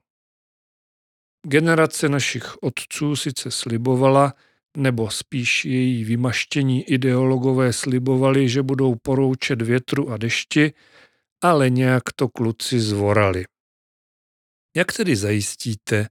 Generace 1.48 2.10
našich 2.10 2.64
otců 2.64 3.16
sice 3.16 3.52
slibovala, 3.52 4.34
nebo 4.78 5.10
spíš 5.10 5.66
její 5.66 6.04
vymaštění 6.04 6.84
ideologové 6.84 7.74
slibovali, 7.74 8.50
že 8.50 8.64
budou 8.64 8.96
poroučet 8.96 9.62
větru 9.62 10.12
a 10.12 10.18
dešti, 10.18 10.74
ale 11.42 11.70
nějak 11.70 12.04
to 12.16 12.30
kluci 12.30 12.80
zvorali. 12.80 13.46
Jak 14.76 14.94
tedy 14.94 15.16
zajistíte, 15.16 16.08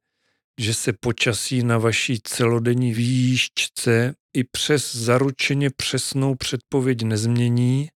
že 0.60 0.74
se 0.74 0.92
počasí 0.92 1.62
na 1.62 1.78
vaší 1.78 2.20
celodenní 2.20 2.94
výjížďce 2.94 4.14
i 4.34 4.44
přes 4.44 4.96
zaručeně 4.96 5.70
přesnou 5.70 6.34
předpověď 6.34 7.02
nezmění 7.02 7.88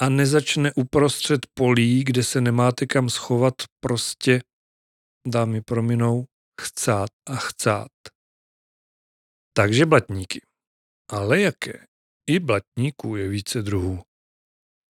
a 0.00 0.08
nezačne 0.08 0.72
uprostřed 0.76 1.46
polí, 1.54 2.04
kde 2.04 2.22
se 2.22 2.40
nemáte 2.40 2.86
kam 2.86 3.10
schovat, 3.10 3.54
prostě, 3.80 4.40
dámy 5.28 5.60
prominou, 5.60 6.24
chcát 6.60 7.10
a 7.28 7.36
chcát. 7.36 7.88
Takže 9.52 9.86
blatníky. 9.86 10.40
Ale 11.10 11.40
jaké? 11.40 11.86
I 12.26 12.38
blatníků 12.38 13.16
je 13.16 13.28
více 13.28 13.62
druhů. 13.62 14.02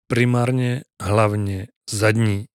Primárně, 0.08 0.82
hlavně 1.02 1.68
zadní. 1.90 2.46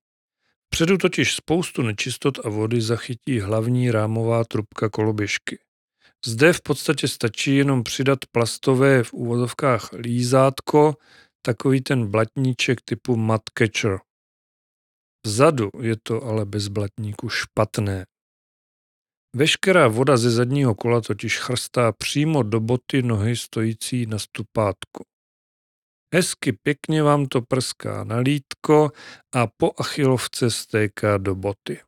Předu 0.69 0.99
totiž 0.99 1.35
spoustu 1.35 1.83
nečistot 1.83 2.47
a 2.47 2.49
vody 2.49 2.81
zachytí 2.81 3.41
hlavní 3.41 3.91
rámová 3.91 4.45
trubka 4.45 4.89
koloběžky. 4.89 5.59
Zde 6.27 6.53
v 6.53 6.61
podstatě 6.61 7.09
stačí 7.09 7.57
jenom 7.57 7.83
přidat 7.83 8.19
plastové 8.33 9.03
v 9.03 9.13
úvodovkách 9.13 9.93
lízátko, 9.93 10.95
takový 11.43 11.81
ten 11.81 12.11
blatníček 12.11 12.79
typu 12.85 13.17
mud 13.17 13.43
catcher. 13.59 13.99
Vzadu 15.27 15.71
je 15.81 15.97
to 16.03 16.23
ale 16.23 16.45
bez 16.45 16.69
blatníku 16.69 17.29
špatné. 17.29 18.07
Veškerá 19.37 19.89
voda 19.89 20.17
ze 20.17 20.31
zadního 20.31 20.75
kola 20.75 21.01
totiž 21.01 21.39
chrstá 21.39 21.93
přímo 21.93 22.43
do 22.43 22.61
boty 22.61 23.03
nohy 23.03 23.37
stojící 23.37 24.07
na 24.07 24.19
stupátku. 24.19 25.05
Hezky 26.15 26.53
pěkně 26.53 27.03
vám 27.03 27.27
to 27.27 27.43
prská 27.43 28.05
na 28.05 28.17
lítko 28.19 28.91
a 29.35 29.47
po 29.57 29.71
achilovce 29.79 30.51
stéká 30.51 31.19
do 31.19 31.35
boty. 31.35 31.81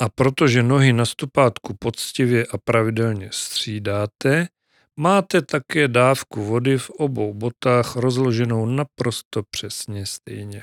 A 0.00 0.08
protože 0.08 0.62
nohy 0.62 0.92
na 0.92 1.06
stupátku 1.06 1.76
poctivě 1.80 2.46
a 2.46 2.58
pravidelně 2.58 3.30
střídáte, 3.32 4.48
máte 4.96 5.42
také 5.42 5.88
dávku 5.88 6.44
vody 6.44 6.78
v 6.78 6.90
obou 6.90 7.34
botách 7.34 7.96
rozloženou 7.96 8.66
naprosto 8.66 9.42
přesně 9.50 10.06
stejně. 10.06 10.62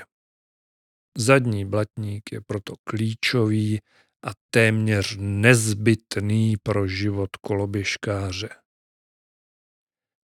Zadní 1.18 1.64
blatník 1.64 2.32
je 2.32 2.40
proto 2.40 2.74
klíčový 2.84 3.80
a 4.26 4.30
téměř 4.50 5.16
nezbytný 5.20 6.56
pro 6.62 6.88
život 6.88 7.36
koloběžkáře. 7.36 8.48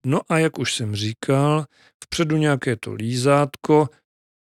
No 0.05 0.21
a 0.29 0.37
jak 0.37 0.59
už 0.59 0.75
jsem 0.75 0.95
říkal, 0.95 1.65
vpředu 2.03 2.37
nějaké 2.37 2.75
to 2.75 2.93
lízátko, 2.93 3.89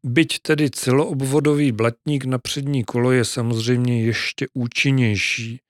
byť 0.07 0.39
tedy 0.39 0.71
celoobvodový 0.71 1.73
blatník 1.73 2.25
na 2.25 2.39
přední 2.39 2.85
kolo 2.85 3.13
je 3.13 3.25
samozřejmě 3.25 4.05
ještě 4.05 4.47
účinnější. 4.55 5.61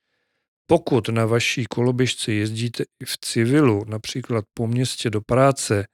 Pokud 0.71 1.09
na 1.09 1.27
vaší 1.27 1.65
koloběžce 1.65 2.33
jezdíte 2.33 2.85
i 3.03 3.05
v 3.05 3.19
civilu, 3.19 3.85
například 3.85 4.45
po 4.55 4.67
městě 4.67 5.11
do 5.11 5.21
práce, 5.21 5.87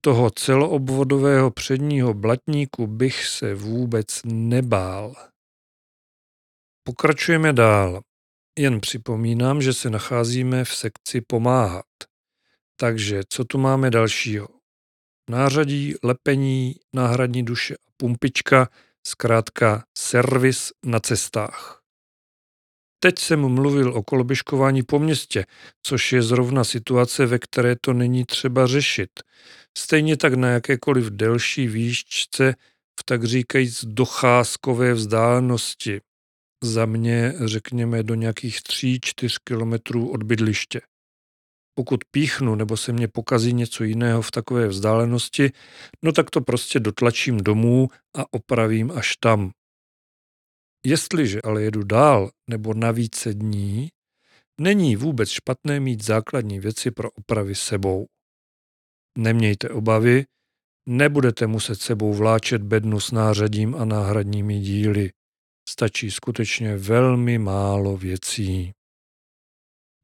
toho 0.00 0.30
celoobvodového 0.30 1.50
předního 1.50 2.14
blatníku 2.14 2.86
bych 2.86 3.26
se 3.26 3.54
vůbec 3.54 4.20
nebál. 4.24 5.14
Pokračujeme 6.82 7.52
dál. 7.52 8.02
Jen 8.58 8.80
připomínám, 8.80 9.62
že 9.62 9.72
se 9.72 9.90
nacházíme 9.90 10.64
v 10.64 10.74
sekci 10.74 11.20
pomáhat. 11.20 11.84
Takže 12.76 13.22
co 13.28 13.44
tu 13.44 13.58
máme 13.58 13.90
dalšího? 13.90 14.48
Nářadí, 15.30 15.94
lepení, 16.02 16.74
náhradní 16.94 17.42
duše 17.42 17.74
a 17.74 17.90
pumpička, 17.96 18.68
zkrátka 19.06 19.84
servis 19.98 20.72
na 20.86 21.00
cestách. 21.00 21.77
Teď 23.00 23.18
jsem 23.18 23.48
mluvil 23.48 23.92
o 23.94 24.02
koloběžkování 24.02 24.82
po 24.82 24.98
městě, 24.98 25.44
což 25.82 26.12
je 26.12 26.22
zrovna 26.22 26.64
situace, 26.64 27.26
ve 27.26 27.38
které 27.38 27.76
to 27.80 27.92
není 27.92 28.24
třeba 28.24 28.66
řešit. 28.66 29.10
Stejně 29.78 30.16
tak 30.16 30.34
na 30.34 30.48
jakékoliv 30.48 31.10
delší 31.10 31.66
výščce 31.66 32.54
v 33.00 33.04
tak 33.04 33.24
říkajíc 33.24 33.84
docházkové 33.84 34.94
vzdálenosti. 34.94 36.00
Za 36.64 36.86
mě 36.86 37.34
řekněme 37.44 38.02
do 38.02 38.14
nějakých 38.14 38.58
3-4 38.58 39.36
kilometrů 39.44 40.10
od 40.10 40.22
bydliště. 40.22 40.80
Pokud 41.74 42.04
píchnu 42.10 42.54
nebo 42.54 42.76
se 42.76 42.92
mě 42.92 43.08
pokazí 43.08 43.52
něco 43.52 43.84
jiného 43.84 44.22
v 44.22 44.30
takové 44.30 44.68
vzdálenosti, 44.68 45.52
no 46.04 46.12
tak 46.12 46.30
to 46.30 46.40
prostě 46.40 46.80
dotlačím 46.80 47.36
domů 47.36 47.88
a 48.16 48.32
opravím 48.32 48.90
až 48.90 49.16
tam. 49.16 49.50
Jestliže 50.86 51.42
ale 51.44 51.62
jedu 51.62 51.82
dál 51.82 52.30
nebo 52.50 52.74
na 52.74 52.90
více 52.90 53.34
dní, 53.34 53.88
není 54.60 54.96
vůbec 54.96 55.28
špatné 55.28 55.80
mít 55.80 56.04
základní 56.04 56.60
věci 56.60 56.90
pro 56.90 57.10
opravy 57.10 57.54
sebou. 57.54 58.06
Nemějte 59.18 59.68
obavy, 59.68 60.24
nebudete 60.88 61.46
muset 61.46 61.80
sebou 61.80 62.14
vláčet 62.14 62.62
bednu 62.62 63.00
s 63.00 63.10
nářadím 63.10 63.74
a 63.74 63.84
náhradními 63.84 64.60
díly. 64.60 65.10
Stačí 65.68 66.10
skutečně 66.10 66.76
velmi 66.76 67.38
málo 67.38 67.96
věcí. 67.96 68.72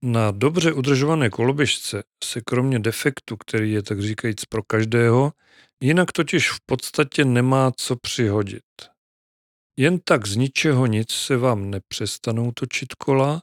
Na 0.04 0.30
dobře 0.30 0.72
udržované 0.72 1.30
koloběžce 1.30 2.02
se 2.24 2.40
kromě 2.40 2.78
defektu, 2.78 3.36
který 3.36 3.72
je 3.72 3.82
tak 3.82 4.02
říkajíc 4.02 4.44
pro 4.44 4.62
každého, 4.62 5.32
jinak 5.82 6.12
totiž 6.12 6.50
v 6.50 6.58
podstatě 6.66 7.24
nemá 7.24 7.72
co 7.76 7.96
přihodit. 7.96 8.62
Jen 9.76 9.98
tak 10.04 10.26
z 10.26 10.36
ničeho 10.36 10.86
nic 10.86 11.10
se 11.10 11.36
vám 11.36 11.70
nepřestanou 11.70 12.52
točit 12.52 12.94
kola, 12.94 13.42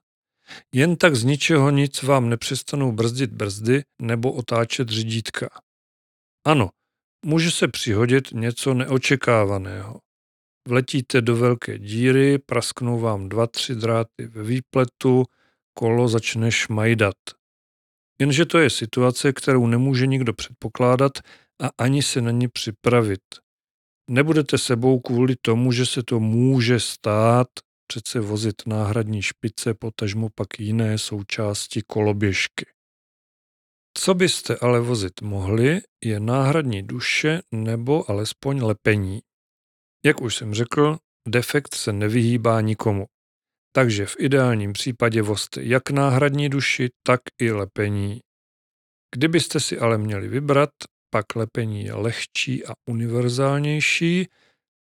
jen 0.74 0.96
tak 0.96 1.16
z 1.16 1.24
ničeho 1.24 1.70
nic 1.70 2.04
vám 2.04 2.30
nepřestanou 2.30 2.92
brzdit 2.92 3.32
brzdy 3.32 3.84
nebo 4.02 4.34
otáčet 4.34 4.90
řídítka. 4.90 5.50
Ano, 6.46 6.70
může 7.26 7.52
se 7.52 7.68
přihodit 7.68 8.32
něco 8.32 8.74
neočekávaného. 8.74 10.00
Vletíte 10.68 11.22
do 11.22 11.36
velké 11.36 11.80
díry, 11.80 12.40
prasknou 12.40 13.00
vám 13.00 13.30
dva, 13.30 13.48
tři 13.48 13.76
dráty 13.76 14.28
ve 14.28 14.44
výpletu, 14.44 15.24
kolo 15.74 16.08
začne 16.08 16.52
šmajdat. 16.52 17.16
Jenže 18.20 18.46
to 18.46 18.58
je 18.58 18.70
situace, 18.70 19.34
kterou 19.34 19.68
nemůže 19.68 20.08
nikdo 20.08 20.34
předpokládat 20.34 21.12
a 21.62 21.70
ani 21.78 22.04
se 22.04 22.22
na 22.22 22.32
ní 22.32 22.48
připravit. 22.48 23.22
Nebudete 24.12 24.58
sebou 24.58 25.00
kvůli 25.00 25.36
tomu, 25.42 25.72
že 25.72 25.86
se 25.86 26.04
to 26.04 26.20
může 26.20 26.80
stát, 26.80 27.48
přece 27.88 28.20
vozit 28.20 28.56
náhradní 28.68 29.22
špice, 29.22 29.74
potažmo 29.74 30.30
pak 30.36 30.60
jiné 30.60 30.98
součásti 30.98 31.82
koloběžky. 31.88 32.66
Co 33.98 34.14
byste 34.14 34.58
ale 34.62 34.80
vozit 34.80 35.22
mohli, 35.22 35.82
je 36.04 36.20
náhradní 36.20 36.84
duše 36.84 37.42
nebo 37.52 38.12
alespoň 38.12 38.62
lepení. 38.64 39.20
Jak 40.06 40.22
už 40.22 40.36
jsem 40.36 40.54
řekl, 40.54 40.98
defekt 41.28 41.76
se 41.76 41.94
nevyhýbá 41.94 42.62
nikomu. 42.62 43.06
Takže 43.76 44.06
v 44.06 44.16
ideálním 44.20 44.74
případě 44.74 45.22
vozte 45.22 45.64
jak 45.64 45.90
náhradní 45.90 46.50
duši, 46.50 46.90
tak 47.04 47.22
i 47.42 47.52
lepení. 47.52 48.20
Kdybyste 49.16 49.60
si 49.60 49.80
ale 49.80 49.98
měli 49.98 50.28
vybrat, 50.28 50.70
pak 51.14 51.36
lepení 51.36 51.84
je 51.84 51.94
lehčí 51.94 52.66
a 52.66 52.74
univerzálnější, 52.90 54.28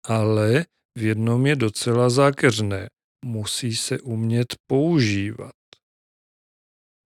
ale 0.06 0.66
v 0.98 1.04
jednom 1.04 1.46
je 1.46 1.56
docela 1.56 2.10
zákeřné. 2.10 2.90
Musí 3.26 3.76
se 3.76 4.00
umět 4.00 4.56
používat. 4.68 5.52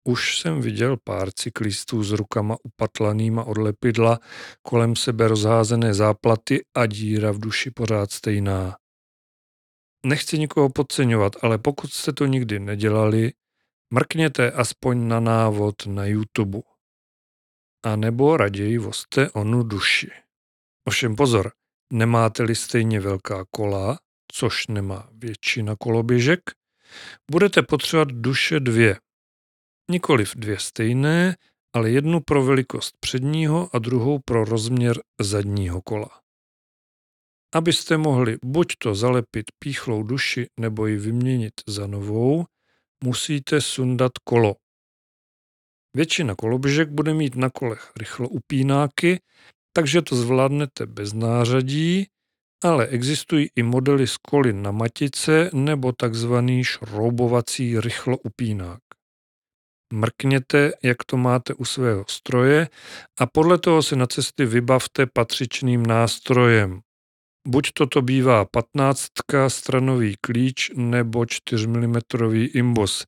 Už 0.08 0.38
jsem 0.38 0.60
viděl 0.60 0.96
pár 1.04 1.30
cyklistů 1.30 2.02
s 2.04 2.12
rukama 2.12 2.56
upatlanýma 2.64 3.44
od 3.44 3.58
lepidla, 3.58 4.18
kolem 4.62 4.96
sebe 4.96 5.28
rozházené 5.28 5.94
záplaty 5.94 6.64
a 6.76 6.86
díra 6.86 7.32
v 7.32 7.38
duši 7.38 7.70
pořád 7.70 8.10
stejná. 8.10 8.76
Nechci 10.06 10.38
nikoho 10.38 10.68
podceňovat, 10.68 11.32
ale 11.42 11.58
pokud 11.58 11.92
jste 11.92 12.12
to 12.12 12.26
nikdy 12.26 12.58
nedělali, 12.58 13.32
mrkněte 13.94 14.50
aspoň 14.50 15.08
na 15.08 15.20
návod 15.20 15.86
na 15.86 16.06
YouTube. 16.06 16.69
A 17.82 17.96
nebo 17.96 18.36
raději 18.36 18.78
vozte 18.78 19.30
onu 19.30 19.62
duši. 19.62 20.10
Ovšem 20.88 21.16
pozor, 21.16 21.52
nemáte-li 21.92 22.54
stejně 22.54 23.00
velká 23.00 23.44
kola, 23.50 23.98
což 24.32 24.66
nemá 24.66 25.08
většina 25.12 25.76
koloběžek, 25.76 26.40
budete 27.30 27.62
potřebovat 27.62 28.08
duše 28.08 28.60
dvě. 28.60 29.00
Nikoliv 29.90 30.36
dvě 30.36 30.58
stejné, 30.58 31.36
ale 31.74 31.90
jednu 31.90 32.20
pro 32.20 32.44
velikost 32.44 32.96
předního 33.00 33.70
a 33.72 33.78
druhou 33.78 34.18
pro 34.24 34.44
rozměr 34.44 35.02
zadního 35.20 35.82
kola. 35.82 36.20
Abyste 37.54 37.96
mohli 37.96 38.38
buď 38.44 38.74
to 38.78 38.94
zalepit 38.94 39.44
píchlou 39.58 40.02
duši 40.02 40.46
nebo 40.60 40.86
ji 40.86 40.96
vyměnit 40.96 41.52
za 41.66 41.86
novou, 41.86 42.44
musíte 43.04 43.60
sundat 43.60 44.12
kolo. 44.24 44.56
Většina 45.96 46.34
koloběžek 46.34 46.88
bude 46.88 47.14
mít 47.14 47.36
na 47.36 47.50
kolech 47.50 47.92
rychlo 47.96 48.28
upínáky, 48.28 49.20
takže 49.72 50.02
to 50.02 50.16
zvládnete 50.16 50.86
bez 50.86 51.12
nářadí, 51.12 52.06
ale 52.64 52.86
existují 52.86 53.48
i 53.56 53.62
modely 53.62 54.06
s 54.06 54.16
koly 54.16 54.52
na 54.52 54.70
matice 54.70 55.50
nebo 55.52 55.92
takzvaný 55.92 56.64
šroubovací 56.64 57.80
rychlo 57.80 58.18
upínák. 58.18 58.80
Mrkněte, 59.92 60.72
jak 60.82 60.96
to 61.06 61.16
máte 61.16 61.54
u 61.54 61.64
svého 61.64 62.04
stroje 62.08 62.68
a 63.18 63.26
podle 63.26 63.58
toho 63.58 63.82
si 63.82 63.96
na 63.96 64.06
cesty 64.06 64.46
vybavte 64.46 65.06
patřičným 65.06 65.86
nástrojem. 65.86 66.80
Buď 67.48 67.70
toto 67.72 68.02
bývá 68.02 68.44
15 68.44 69.06
stranový 69.48 70.14
klíč 70.20 70.70
nebo 70.74 71.26
4 71.26 71.66
mm 71.66 71.96
imbos. 72.54 73.04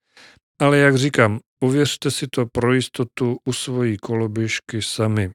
Ale 0.63 0.79
jak 0.79 0.97
říkám, 0.97 1.41
uvěřte 1.65 2.11
si 2.11 2.27
to 2.27 2.47
pro 2.47 2.75
jistotu 2.75 3.39
u 3.45 3.53
svojí 3.53 3.97
koloběžky 3.97 4.83
sami. 4.83 5.31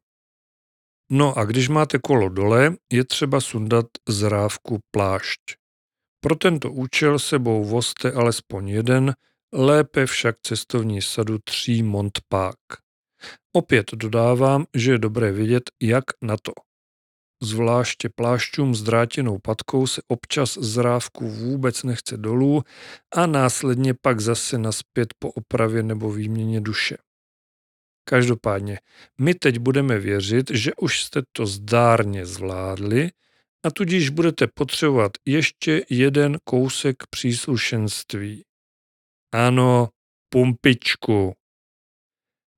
No 1.12 1.38
a 1.38 1.46
když 1.46 1.70
máte 1.70 2.00
kolo 2.00 2.30
dole, 2.30 2.76
je 2.94 3.06
třeba 3.06 3.42
sundat 3.42 3.86
zrávku 4.10 4.80
plášť. 4.92 5.42
Pro 6.24 6.36
tento 6.36 6.72
účel 6.72 7.20
sebou 7.20 7.64
vozte 7.64 8.12
alespoň 8.12 8.70
jeden, 8.70 9.14
lépe 9.54 10.06
však 10.06 10.36
cestovní 10.42 11.02
sadu 11.02 11.38
tří 11.44 11.84
montpák. 11.84 12.60
Opět 13.56 13.92
dodávám, 13.94 14.66
že 14.76 14.92
je 14.92 14.98
dobré 14.98 15.32
vědět, 15.32 15.64
jak 15.82 16.04
na 16.24 16.36
to. 16.42 16.52
Zvláště 17.44 18.10
plášťům 18.16 18.76
s 18.76 18.84
drátěnou 18.84 19.40
patkou 19.40 19.88
se 19.88 20.02
občas 20.08 20.58
zrávku 20.58 21.30
vůbec 21.30 21.84
nechce 21.84 22.18
dolů 22.18 22.64
a 23.16 23.26
následně 23.26 23.94
pak 24.02 24.20
zase 24.20 24.58
naspět 24.58 25.14
po 25.20 25.32
opravě 25.32 25.84
nebo 25.84 26.12
výměně 26.12 26.62
duše. 26.62 26.98
Každopádně, 28.10 28.80
my 29.22 29.34
teď 29.36 29.60
budeme 29.60 30.00
věřit, 30.00 30.52
že 30.52 30.72
už 30.76 31.04
jste 31.04 31.22
to 31.32 31.46
zdárně 31.46 32.26
zvládli 32.26 33.12
a 33.66 33.72
tudíž 33.72 34.10
budete 34.10 34.48
potřebovat 34.54 35.12
ještě 35.26 35.86
jeden 35.90 36.38
kousek 36.44 36.96
příslušenství. 37.10 38.44
Ano, 39.34 39.90
pumpičku. 40.30 41.34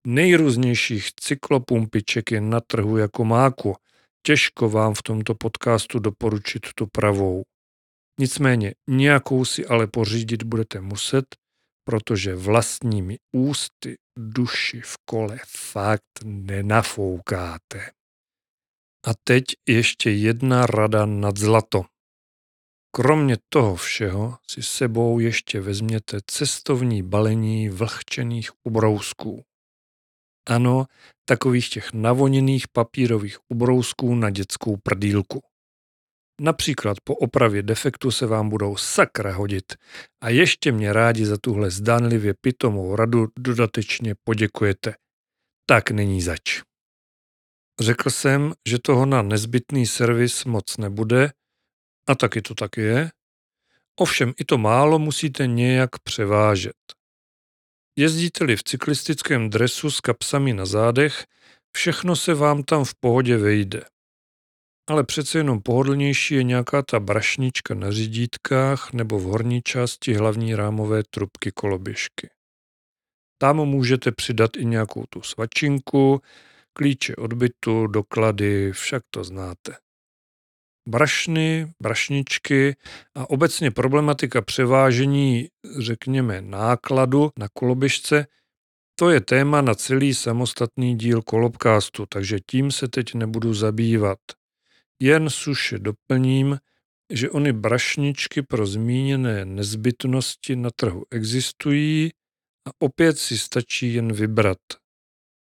Nejrůznějších 0.08 1.10
cyklopumpiček 1.16 2.32
je 2.32 2.42
na 2.42 2.60
trhu 2.62 2.98
jako 2.98 3.26
máku. 3.26 3.76
Těžko 4.26 4.70
vám 4.70 4.94
v 4.94 5.04
tomto 5.04 5.36
podcastu 5.36 6.00
doporučit 6.00 6.68
tu 6.76 6.88
pravou. 6.88 7.44
Nicméně 8.20 8.74
nějakou 8.90 9.46
si 9.46 9.66
ale 9.66 9.88
pořídit 9.88 10.44
budete 10.44 10.82
muset, 10.82 11.26
protože 11.84 12.36
vlastními 12.36 13.18
ústy 13.36 13.96
duši 14.20 14.82
v 14.82 14.96
kole 15.06 15.40
fakt 15.48 16.24
nenafoukáte. 16.24 17.92
A 19.08 19.12
teď 19.24 19.44
ještě 19.70 20.12
jedna 20.12 20.66
rada 20.66 21.06
nad 21.06 21.38
zlato. 21.38 21.86
Kromě 22.96 23.38
toho 23.50 23.76
všeho 23.76 24.38
si 24.52 24.64
sebou 24.64 25.20
ještě 25.20 25.62
vezměte 25.62 26.20
cestovní 26.26 27.04
balení 27.04 27.70
vlhčených 27.70 28.52
ubrousků. 28.64 29.44
Ano, 30.50 30.86
takových 31.26 31.70
těch 31.70 31.94
navoněných 31.94 32.68
papírových 32.68 33.38
ubrousků 33.50 34.16
na 34.16 34.30
dětskou 34.30 34.78
prdílku. 34.78 35.42
Například 36.42 36.98
po 37.04 37.16
opravě 37.16 37.64
defektu 37.64 38.12
se 38.12 38.26
vám 38.26 38.50
budou 38.50 38.78
sakra 38.78 39.34
hodit 39.34 39.74
a 40.24 40.30
ještě 40.30 40.72
mě 40.72 40.94
rádi 40.94 41.26
za 41.26 41.38
tuhle 41.42 41.72
zdánlivě 41.72 42.34
pitomou 42.42 42.96
radu 42.96 43.28
dodatečně 43.40 44.16
poděkujete. 44.24 44.96
Tak 45.66 45.92
není 45.92 46.22
zač. 46.22 46.62
Řekl 47.80 48.10
jsem, 48.10 48.54
že 48.68 48.80
toho 48.80 49.06
na 49.06 49.22
nezbytný 49.22 49.86
servis 49.86 50.46
moc 50.46 50.78
nebude 50.78 51.32
a 52.08 52.16
taky 52.16 52.42
to 52.42 52.56
tak 52.56 52.78
je. 52.78 53.12
Ovšem 54.00 54.34
i 54.40 54.46
to 54.46 54.58
málo 54.58 55.00
musíte 55.00 55.48
nějak 55.48 56.00
převážet. 56.04 56.99
Jezdíte-li 57.98 58.56
v 58.56 58.64
cyklistickém 58.64 59.50
dresu 59.50 59.92
s 59.92 60.00
kapsami 60.00 60.54
na 60.54 60.66
zádech, 60.66 61.26
všechno 61.72 62.16
se 62.16 62.34
vám 62.34 62.64
tam 62.64 62.86
v 62.86 62.96
pohodě 63.00 63.38
vejde 63.38 63.82
ale 64.90 65.04
přece 65.04 65.38
jenom 65.38 65.62
pohodlnější 65.62 66.36
je 66.36 66.44
nějaká 66.44 66.82
ta 66.82 67.00
brašnička 67.00 67.74
na 67.74 67.92
řídítkách 67.92 68.94
nebo 68.94 69.20
v 69.20 69.24
horní 69.24 69.62
části 69.62 70.14
hlavní 70.14 70.56
rámové 70.56 71.04
trubky 71.10 71.52
koloběžky. 71.52 72.30
Tam 73.42 73.58
můžete 73.58 74.12
přidat 74.12 74.58
i 74.58 74.66
nějakou 74.66 75.04
tu 75.10 75.22
svačinku, 75.22 76.22
klíče 76.74 77.16
odbytu, 77.16 77.88
doklady, 77.88 78.72
však 78.72 79.04
to 79.10 79.24
znáte. 79.24 79.76
Brašny, 80.90 81.74
brašničky 81.82 82.76
a 83.16 83.30
obecně 83.30 83.72
problematika 83.72 84.42
převážení, 84.42 85.48
řekněme, 85.80 86.42
nákladu 86.42 87.30
na 87.38 87.48
koloběžce, 87.54 88.28
to 88.96 89.10
je 89.10 89.22
téma 89.22 89.62
na 89.62 89.76
celý 89.76 90.14
samostatný 90.14 90.98
díl 90.98 91.22
kolobkástu, 91.22 92.06
takže 92.06 92.38
tím 92.50 92.72
se 92.72 92.88
teď 92.88 93.14
nebudu 93.14 93.54
zabývat. 93.54 94.18
Jen 95.02 95.30
suše 95.30 95.80
doplním, 95.80 96.58
že 97.14 97.30
ony 97.30 97.54
brašničky 97.54 98.42
pro 98.42 98.66
zmíněné 98.66 99.46
nezbytnosti 99.46 100.56
na 100.56 100.70
trhu 100.76 101.06
existují 101.12 102.10
a 102.68 102.72
opět 102.80 103.18
si 103.18 103.38
stačí 103.38 103.94
jen 103.94 104.14
vybrat. 104.14 104.58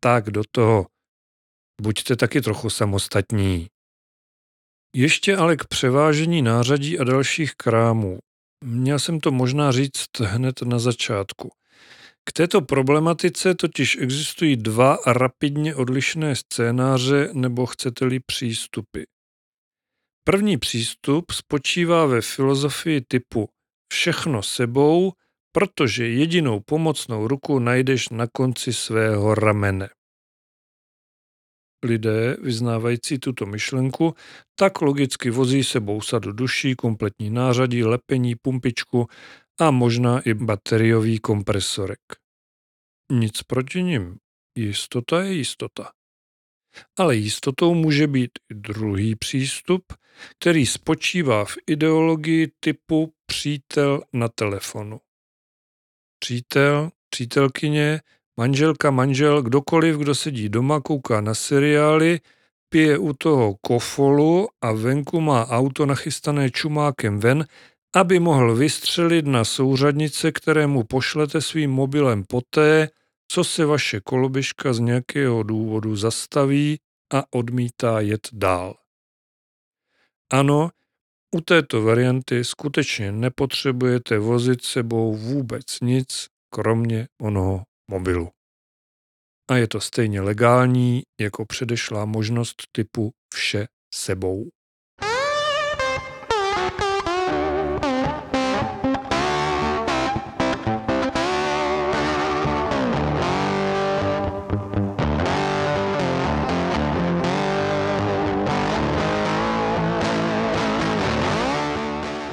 Tak 0.00 0.30
do 0.30 0.42
toho. 0.50 0.86
Buďte 1.82 2.16
taky 2.16 2.40
trochu 2.40 2.70
samostatní. 2.70 3.68
Ještě 4.94 5.36
ale 5.36 5.56
k 5.56 5.64
převážení 5.64 6.42
nářadí 6.42 6.98
a 6.98 7.04
dalších 7.04 7.54
krámů. 7.54 8.18
Měl 8.64 8.98
jsem 8.98 9.20
to 9.20 9.30
možná 9.30 9.72
říct 9.72 10.20
hned 10.20 10.62
na 10.62 10.78
začátku. 10.78 11.50
K 12.28 12.32
této 12.32 12.60
problematice 12.60 13.54
totiž 13.54 13.96
existují 14.00 14.56
dva 14.56 14.98
rapidně 15.06 15.74
odlišné 15.74 16.36
scénáře 16.36 17.30
nebo 17.32 17.66
chcete-li 17.66 18.20
přístupy. 18.20 19.02
První 20.24 20.58
přístup 20.58 21.30
spočívá 21.30 22.06
ve 22.06 22.20
filozofii 22.20 23.00
typu 23.08 23.48
všechno 23.92 24.42
sebou, 24.42 25.12
protože 25.52 26.08
jedinou 26.08 26.60
pomocnou 26.60 27.28
ruku 27.28 27.58
najdeš 27.58 28.08
na 28.08 28.26
konci 28.32 28.72
svého 28.72 29.34
ramene. 29.34 29.88
Lidé, 31.84 32.36
vyznávající 32.42 33.18
tuto 33.18 33.46
myšlenku, 33.46 34.14
tak 34.54 34.80
logicky 34.82 35.30
vozí 35.30 35.64
sebou 35.64 36.00
sadu 36.00 36.32
duší, 36.32 36.74
kompletní 36.74 37.30
nářadí, 37.30 37.84
lepení, 37.84 38.34
pumpičku 38.34 39.06
a 39.60 39.70
možná 39.70 40.20
i 40.20 40.34
bateriový 40.34 41.18
kompresorek. 41.18 42.00
Nic 43.12 43.42
proti 43.42 43.82
nim. 43.82 44.18
Jistota 44.58 45.22
je 45.22 45.32
jistota. 45.32 45.90
Ale 46.98 47.16
jistotou 47.16 47.74
může 47.74 48.06
být 48.06 48.30
i 48.50 48.54
druhý 48.54 49.16
přístup, 49.16 49.82
který 50.38 50.66
spočívá 50.66 51.44
v 51.44 51.56
ideologii 51.66 52.52
typu 52.60 53.12
přítel 53.26 54.02
na 54.12 54.28
telefonu. 54.28 55.00
Přítel, 56.18 56.90
přítelkyně, 57.08 58.00
manželka, 58.38 58.90
manžel, 58.90 59.42
kdokoliv, 59.42 59.96
kdo 59.96 60.14
sedí 60.14 60.48
doma, 60.48 60.80
kouká 60.80 61.20
na 61.20 61.34
seriály, 61.34 62.20
pije 62.68 62.98
u 62.98 63.12
toho 63.12 63.54
kofolu 63.60 64.48
a 64.62 64.72
venku 64.72 65.20
má 65.20 65.46
auto 65.48 65.86
nachystané 65.86 66.50
čumákem 66.50 67.18
ven, 67.18 67.46
aby 67.96 68.20
mohl 68.20 68.54
vystřelit 68.54 69.26
na 69.26 69.44
souřadnice, 69.44 70.32
kterému 70.32 70.84
pošlete 70.84 71.40
svým 71.40 71.70
mobilem 71.70 72.24
poté, 72.28 72.88
co 73.28 73.44
se 73.44 73.64
vaše 73.64 74.00
koloběžka 74.00 74.72
z 74.72 74.78
nějakého 74.78 75.42
důvodu 75.42 75.96
zastaví 75.96 76.78
a 77.12 77.24
odmítá 77.30 78.00
jet 78.00 78.28
dál. 78.32 78.74
Ano, 80.32 80.70
u 81.34 81.40
této 81.40 81.82
varianty 81.82 82.44
skutečně 82.44 83.12
nepotřebujete 83.12 84.18
vozit 84.18 84.64
sebou 84.64 85.14
vůbec 85.14 85.80
nic, 85.80 86.26
kromě 86.50 87.08
onoho 87.20 87.67
mobilu. 87.90 88.28
A 89.50 89.56
je 89.56 89.68
to 89.68 89.80
stejně 89.80 90.20
legální 90.20 91.02
jako 91.20 91.46
předešlá 91.46 92.04
možnost 92.04 92.62
typu 92.72 93.10
vše 93.34 93.66
sebou. 93.94 94.48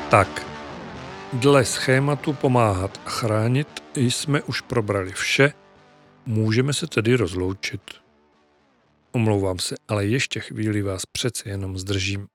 Tak, 0.09 0.44
dle 1.39 1.65
schématu 1.65 2.33
pomáhat 2.33 3.01
a 3.05 3.09
chránit 3.09 3.67
jsme 3.95 4.41
už 4.41 4.61
probrali 4.61 5.11
vše, 5.11 5.53
můžeme 6.25 6.73
se 6.73 6.87
tedy 6.87 7.15
rozloučit. 7.15 7.81
Omlouvám 9.11 9.59
se, 9.59 9.75
ale 9.87 10.05
ještě 10.05 10.39
chvíli 10.39 10.81
vás 10.81 11.05
přece 11.05 11.49
jenom 11.49 11.77
zdržím. 11.77 12.27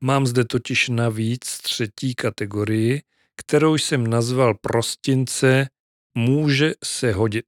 Mám 0.00 0.26
zde 0.26 0.44
totiž 0.44 0.88
navíc 0.88 1.58
třetí 1.58 2.14
kategorii, 2.14 3.02
kterou 3.36 3.74
jsem 3.74 4.06
nazval 4.06 4.54
prostince 4.54 5.68
může 6.14 6.72
se 6.84 7.12
hodit. 7.12 7.46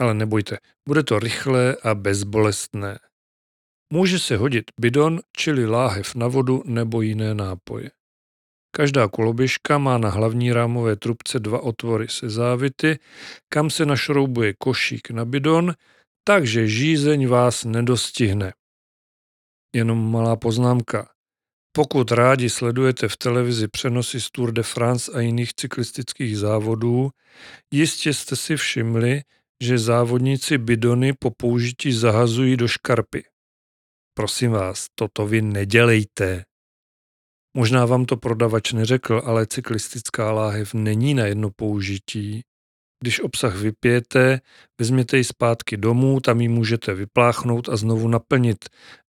Ale 0.00 0.14
nebojte, 0.14 0.58
bude 0.88 1.02
to 1.02 1.18
rychlé 1.18 1.76
a 1.82 1.94
bezbolestné. 1.94 2.98
Může 3.92 4.18
se 4.18 4.36
hodit 4.36 4.64
bidon, 4.80 5.20
čili 5.36 5.66
láhev 5.66 6.14
na 6.14 6.28
vodu 6.28 6.62
nebo 6.66 7.02
jiné 7.02 7.34
nápoje. 7.34 7.90
Každá 8.76 9.08
koloběžka 9.08 9.78
má 9.78 9.98
na 9.98 10.08
hlavní 10.08 10.52
rámové 10.52 10.96
trubce 10.96 11.40
dva 11.40 11.62
otvory 11.62 12.08
se 12.08 12.30
závity, 12.30 12.98
kam 13.48 13.70
se 13.70 13.86
našroubuje 13.86 14.54
košík 14.58 15.10
na 15.10 15.24
bidon, 15.24 15.74
takže 16.24 16.68
žízeň 16.68 17.26
vás 17.26 17.64
nedostihne. 17.64 18.52
Jenom 19.74 20.10
malá 20.10 20.36
poznámka. 20.36 21.08
Pokud 21.72 22.10
rádi 22.10 22.50
sledujete 22.50 23.08
v 23.08 23.16
televizi 23.16 23.68
přenosy 23.68 24.20
z 24.20 24.30
Tour 24.30 24.52
de 24.52 24.62
France 24.62 25.12
a 25.12 25.20
jiných 25.20 25.54
cyklistických 25.54 26.38
závodů, 26.38 27.10
jistě 27.72 28.14
jste 28.14 28.36
si 28.36 28.56
všimli, 28.56 29.22
že 29.62 29.78
závodníci 29.78 30.58
bidony 30.58 31.12
po 31.12 31.30
použití 31.30 31.92
zahazují 31.92 32.56
do 32.56 32.68
škarpy. 32.68 33.24
Prosím 34.14 34.50
vás, 34.50 34.86
toto 34.94 35.26
vy 35.26 35.42
nedělejte. 35.42 36.44
Možná 37.56 37.86
vám 37.86 38.04
to 38.04 38.16
prodavač 38.16 38.72
neřekl, 38.72 39.22
ale 39.24 39.46
cyklistická 39.46 40.32
láhev 40.32 40.74
není 40.74 41.14
na 41.14 41.26
jedno 41.26 41.50
použití. 41.50 42.42
Když 43.02 43.20
obsah 43.20 43.56
vypijete, 43.56 44.40
vezměte 44.80 45.16
ji 45.16 45.24
zpátky 45.24 45.76
domů, 45.76 46.20
tam 46.20 46.40
ji 46.40 46.48
můžete 46.48 46.94
vypláchnout 46.94 47.68
a 47.68 47.76
znovu 47.76 48.08
naplnit. 48.08 48.64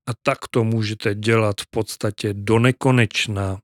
A 0.09 0.11
tak 0.23 0.37
to 0.51 0.63
můžete 0.63 1.15
dělat 1.15 1.61
v 1.61 1.67
podstatě 1.69 2.33
do 2.33 2.59
nekonečna. 2.59 3.59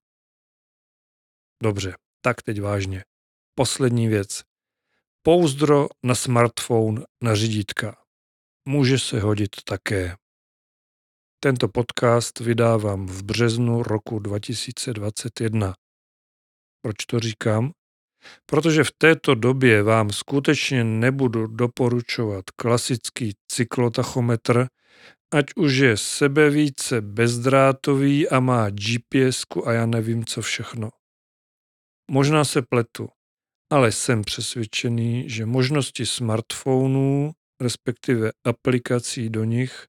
Dobře, 1.64 1.94
tak 2.22 2.42
teď 2.42 2.62
vážně. 2.62 3.04
Poslední 3.56 4.08
věc. 4.08 4.44
Pouzdro 5.22 5.88
na 6.04 6.16
smartphone 6.16 7.02
na 7.24 7.36
řidítka. 7.36 7.98
Může 8.68 9.00
se 9.00 9.20
hodit 9.20 9.50
také. 9.64 10.16
Tento 11.44 11.68
podcast 11.68 12.40
vydávám 12.40 13.08
v 13.08 13.24
březnu 13.24 13.84
roku 13.84 14.20
2021. 14.20 15.74
Proč 16.82 16.96
to 17.06 17.20
říkám? 17.20 17.72
Protože 18.46 18.84
v 18.84 18.92
této 18.98 19.36
době 19.36 19.84
vám 19.84 20.10
skutečně 20.10 20.84
nebudu 20.84 21.48
doporučovat 21.48 22.44
klasický 22.56 23.34
cyklotachometr, 23.48 24.68
ať 25.34 25.46
už 25.56 25.76
je 25.76 25.98
sebevíce 25.98 27.02
bezdrátový 27.02 28.30
a 28.30 28.40
má 28.40 28.70
GPS 28.70 29.44
a 29.66 29.72
já 29.72 29.86
nevím 29.86 30.26
co 30.26 30.42
všechno. 30.42 30.90
Možná 32.12 32.46
se 32.46 32.62
pletu, 32.62 33.08
ale 33.72 33.92
jsem 33.92 34.22
přesvědčený, 34.22 35.30
že 35.30 35.46
možnosti 35.46 36.06
smartphonů, 36.06 37.32
respektive 37.62 38.32
aplikací 38.46 39.30
do 39.30 39.44
nich, 39.44 39.86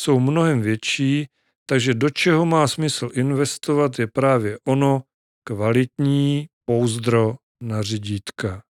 jsou 0.00 0.20
mnohem 0.20 0.60
větší, 0.60 1.26
takže 1.66 1.94
do 1.94 2.10
čeho 2.10 2.46
má 2.46 2.68
smysl 2.68 3.10
investovat 3.14 3.98
je 3.98 4.06
právě 4.06 4.58
ono 4.68 5.02
kvalitní 5.44 6.46
pouzdro 6.64 7.34
na 7.62 7.82
řidítka. 7.82 8.62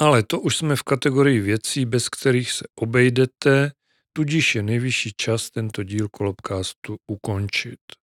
Ale 0.00 0.22
to 0.22 0.40
už 0.40 0.56
jsme 0.56 0.76
v 0.76 0.82
kategorii 0.82 1.40
věcí, 1.40 1.84
bez 1.84 2.08
kterých 2.08 2.52
se 2.52 2.64
obejdete, 2.74 3.72
tudíž 4.12 4.54
je 4.54 4.62
nejvyšší 4.62 5.12
čas 5.16 5.50
tento 5.50 5.82
díl 5.82 6.08
Kolobcastu 6.08 6.96
ukončit. 7.06 7.99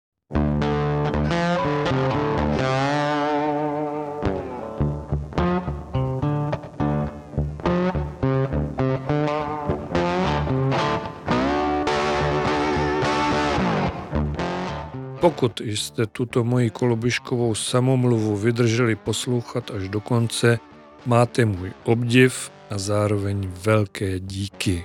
Pokud 15.24 15.60
jste 15.60 16.06
tuto 16.06 16.44
moji 16.44 16.70
kolobiškovou 16.70 17.54
samomluvu 17.54 18.36
vydrželi 18.36 18.96
poslouchat 18.96 19.70
až 19.70 19.88
do 19.88 20.00
konce, 20.00 20.58
máte 21.06 21.44
můj 21.44 21.72
obdiv 21.84 22.52
a 22.70 22.78
zároveň 22.78 23.48
velké 23.62 24.20
díky. 24.20 24.84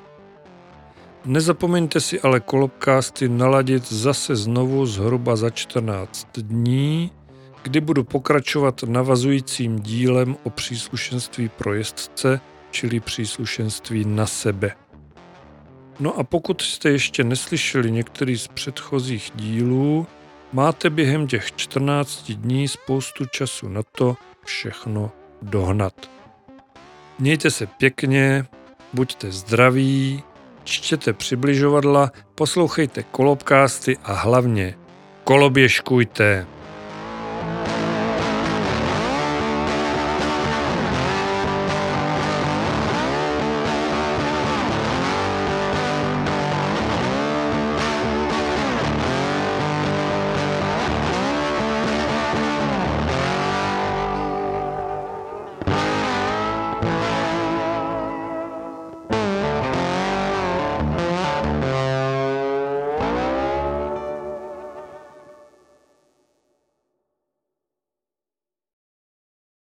Nezapomeňte 1.26 2.02
si 2.02 2.22
ale 2.22 2.40
kolobkásty 2.40 3.30
naladit 3.30 3.92
zase 3.92 4.36
znovu 4.36 4.86
zhruba 4.86 5.36
za 5.36 5.50
14 5.50 6.28
dní, 6.38 7.12
kdy 7.64 7.82
budu 7.82 8.04
pokračovat 8.04 8.84
navazujícím 8.84 9.80
dílem 9.80 10.38
o 10.44 10.50
příslušenství 10.50 11.50
pro 11.50 11.74
jezdce, 11.74 12.42
čili 12.72 13.00
příslušenství 13.00 14.06
na 14.06 14.26
sebe. 14.26 14.72
No 16.00 16.20
a 16.20 16.24
pokud 16.24 16.62
jste 16.62 16.90
ještě 16.90 17.24
neslyšeli 17.24 17.92
některý 17.92 18.38
z 18.38 18.48
předchozích 18.48 19.32
dílů, 19.36 20.08
Máte 20.54 20.90
během 20.90 21.28
těch 21.28 21.56
14 21.56 22.32
dní 22.32 22.68
spoustu 22.68 23.26
času 23.26 23.70
na 23.70 23.82
to 23.84 24.16
všechno 24.46 25.12
dohnat. 25.42 25.94
Mějte 27.20 27.52
se 27.52 27.68
pěkně, 27.68 28.46
buďte 28.94 29.32
zdraví, 29.32 30.24
čtěte 30.64 31.14
přibližovadla, 31.14 32.12
poslouchejte 32.36 33.04
kolobkásty 33.04 33.98
a 34.04 34.14
hlavně 34.14 34.78
koloběžkujte. 35.24 36.46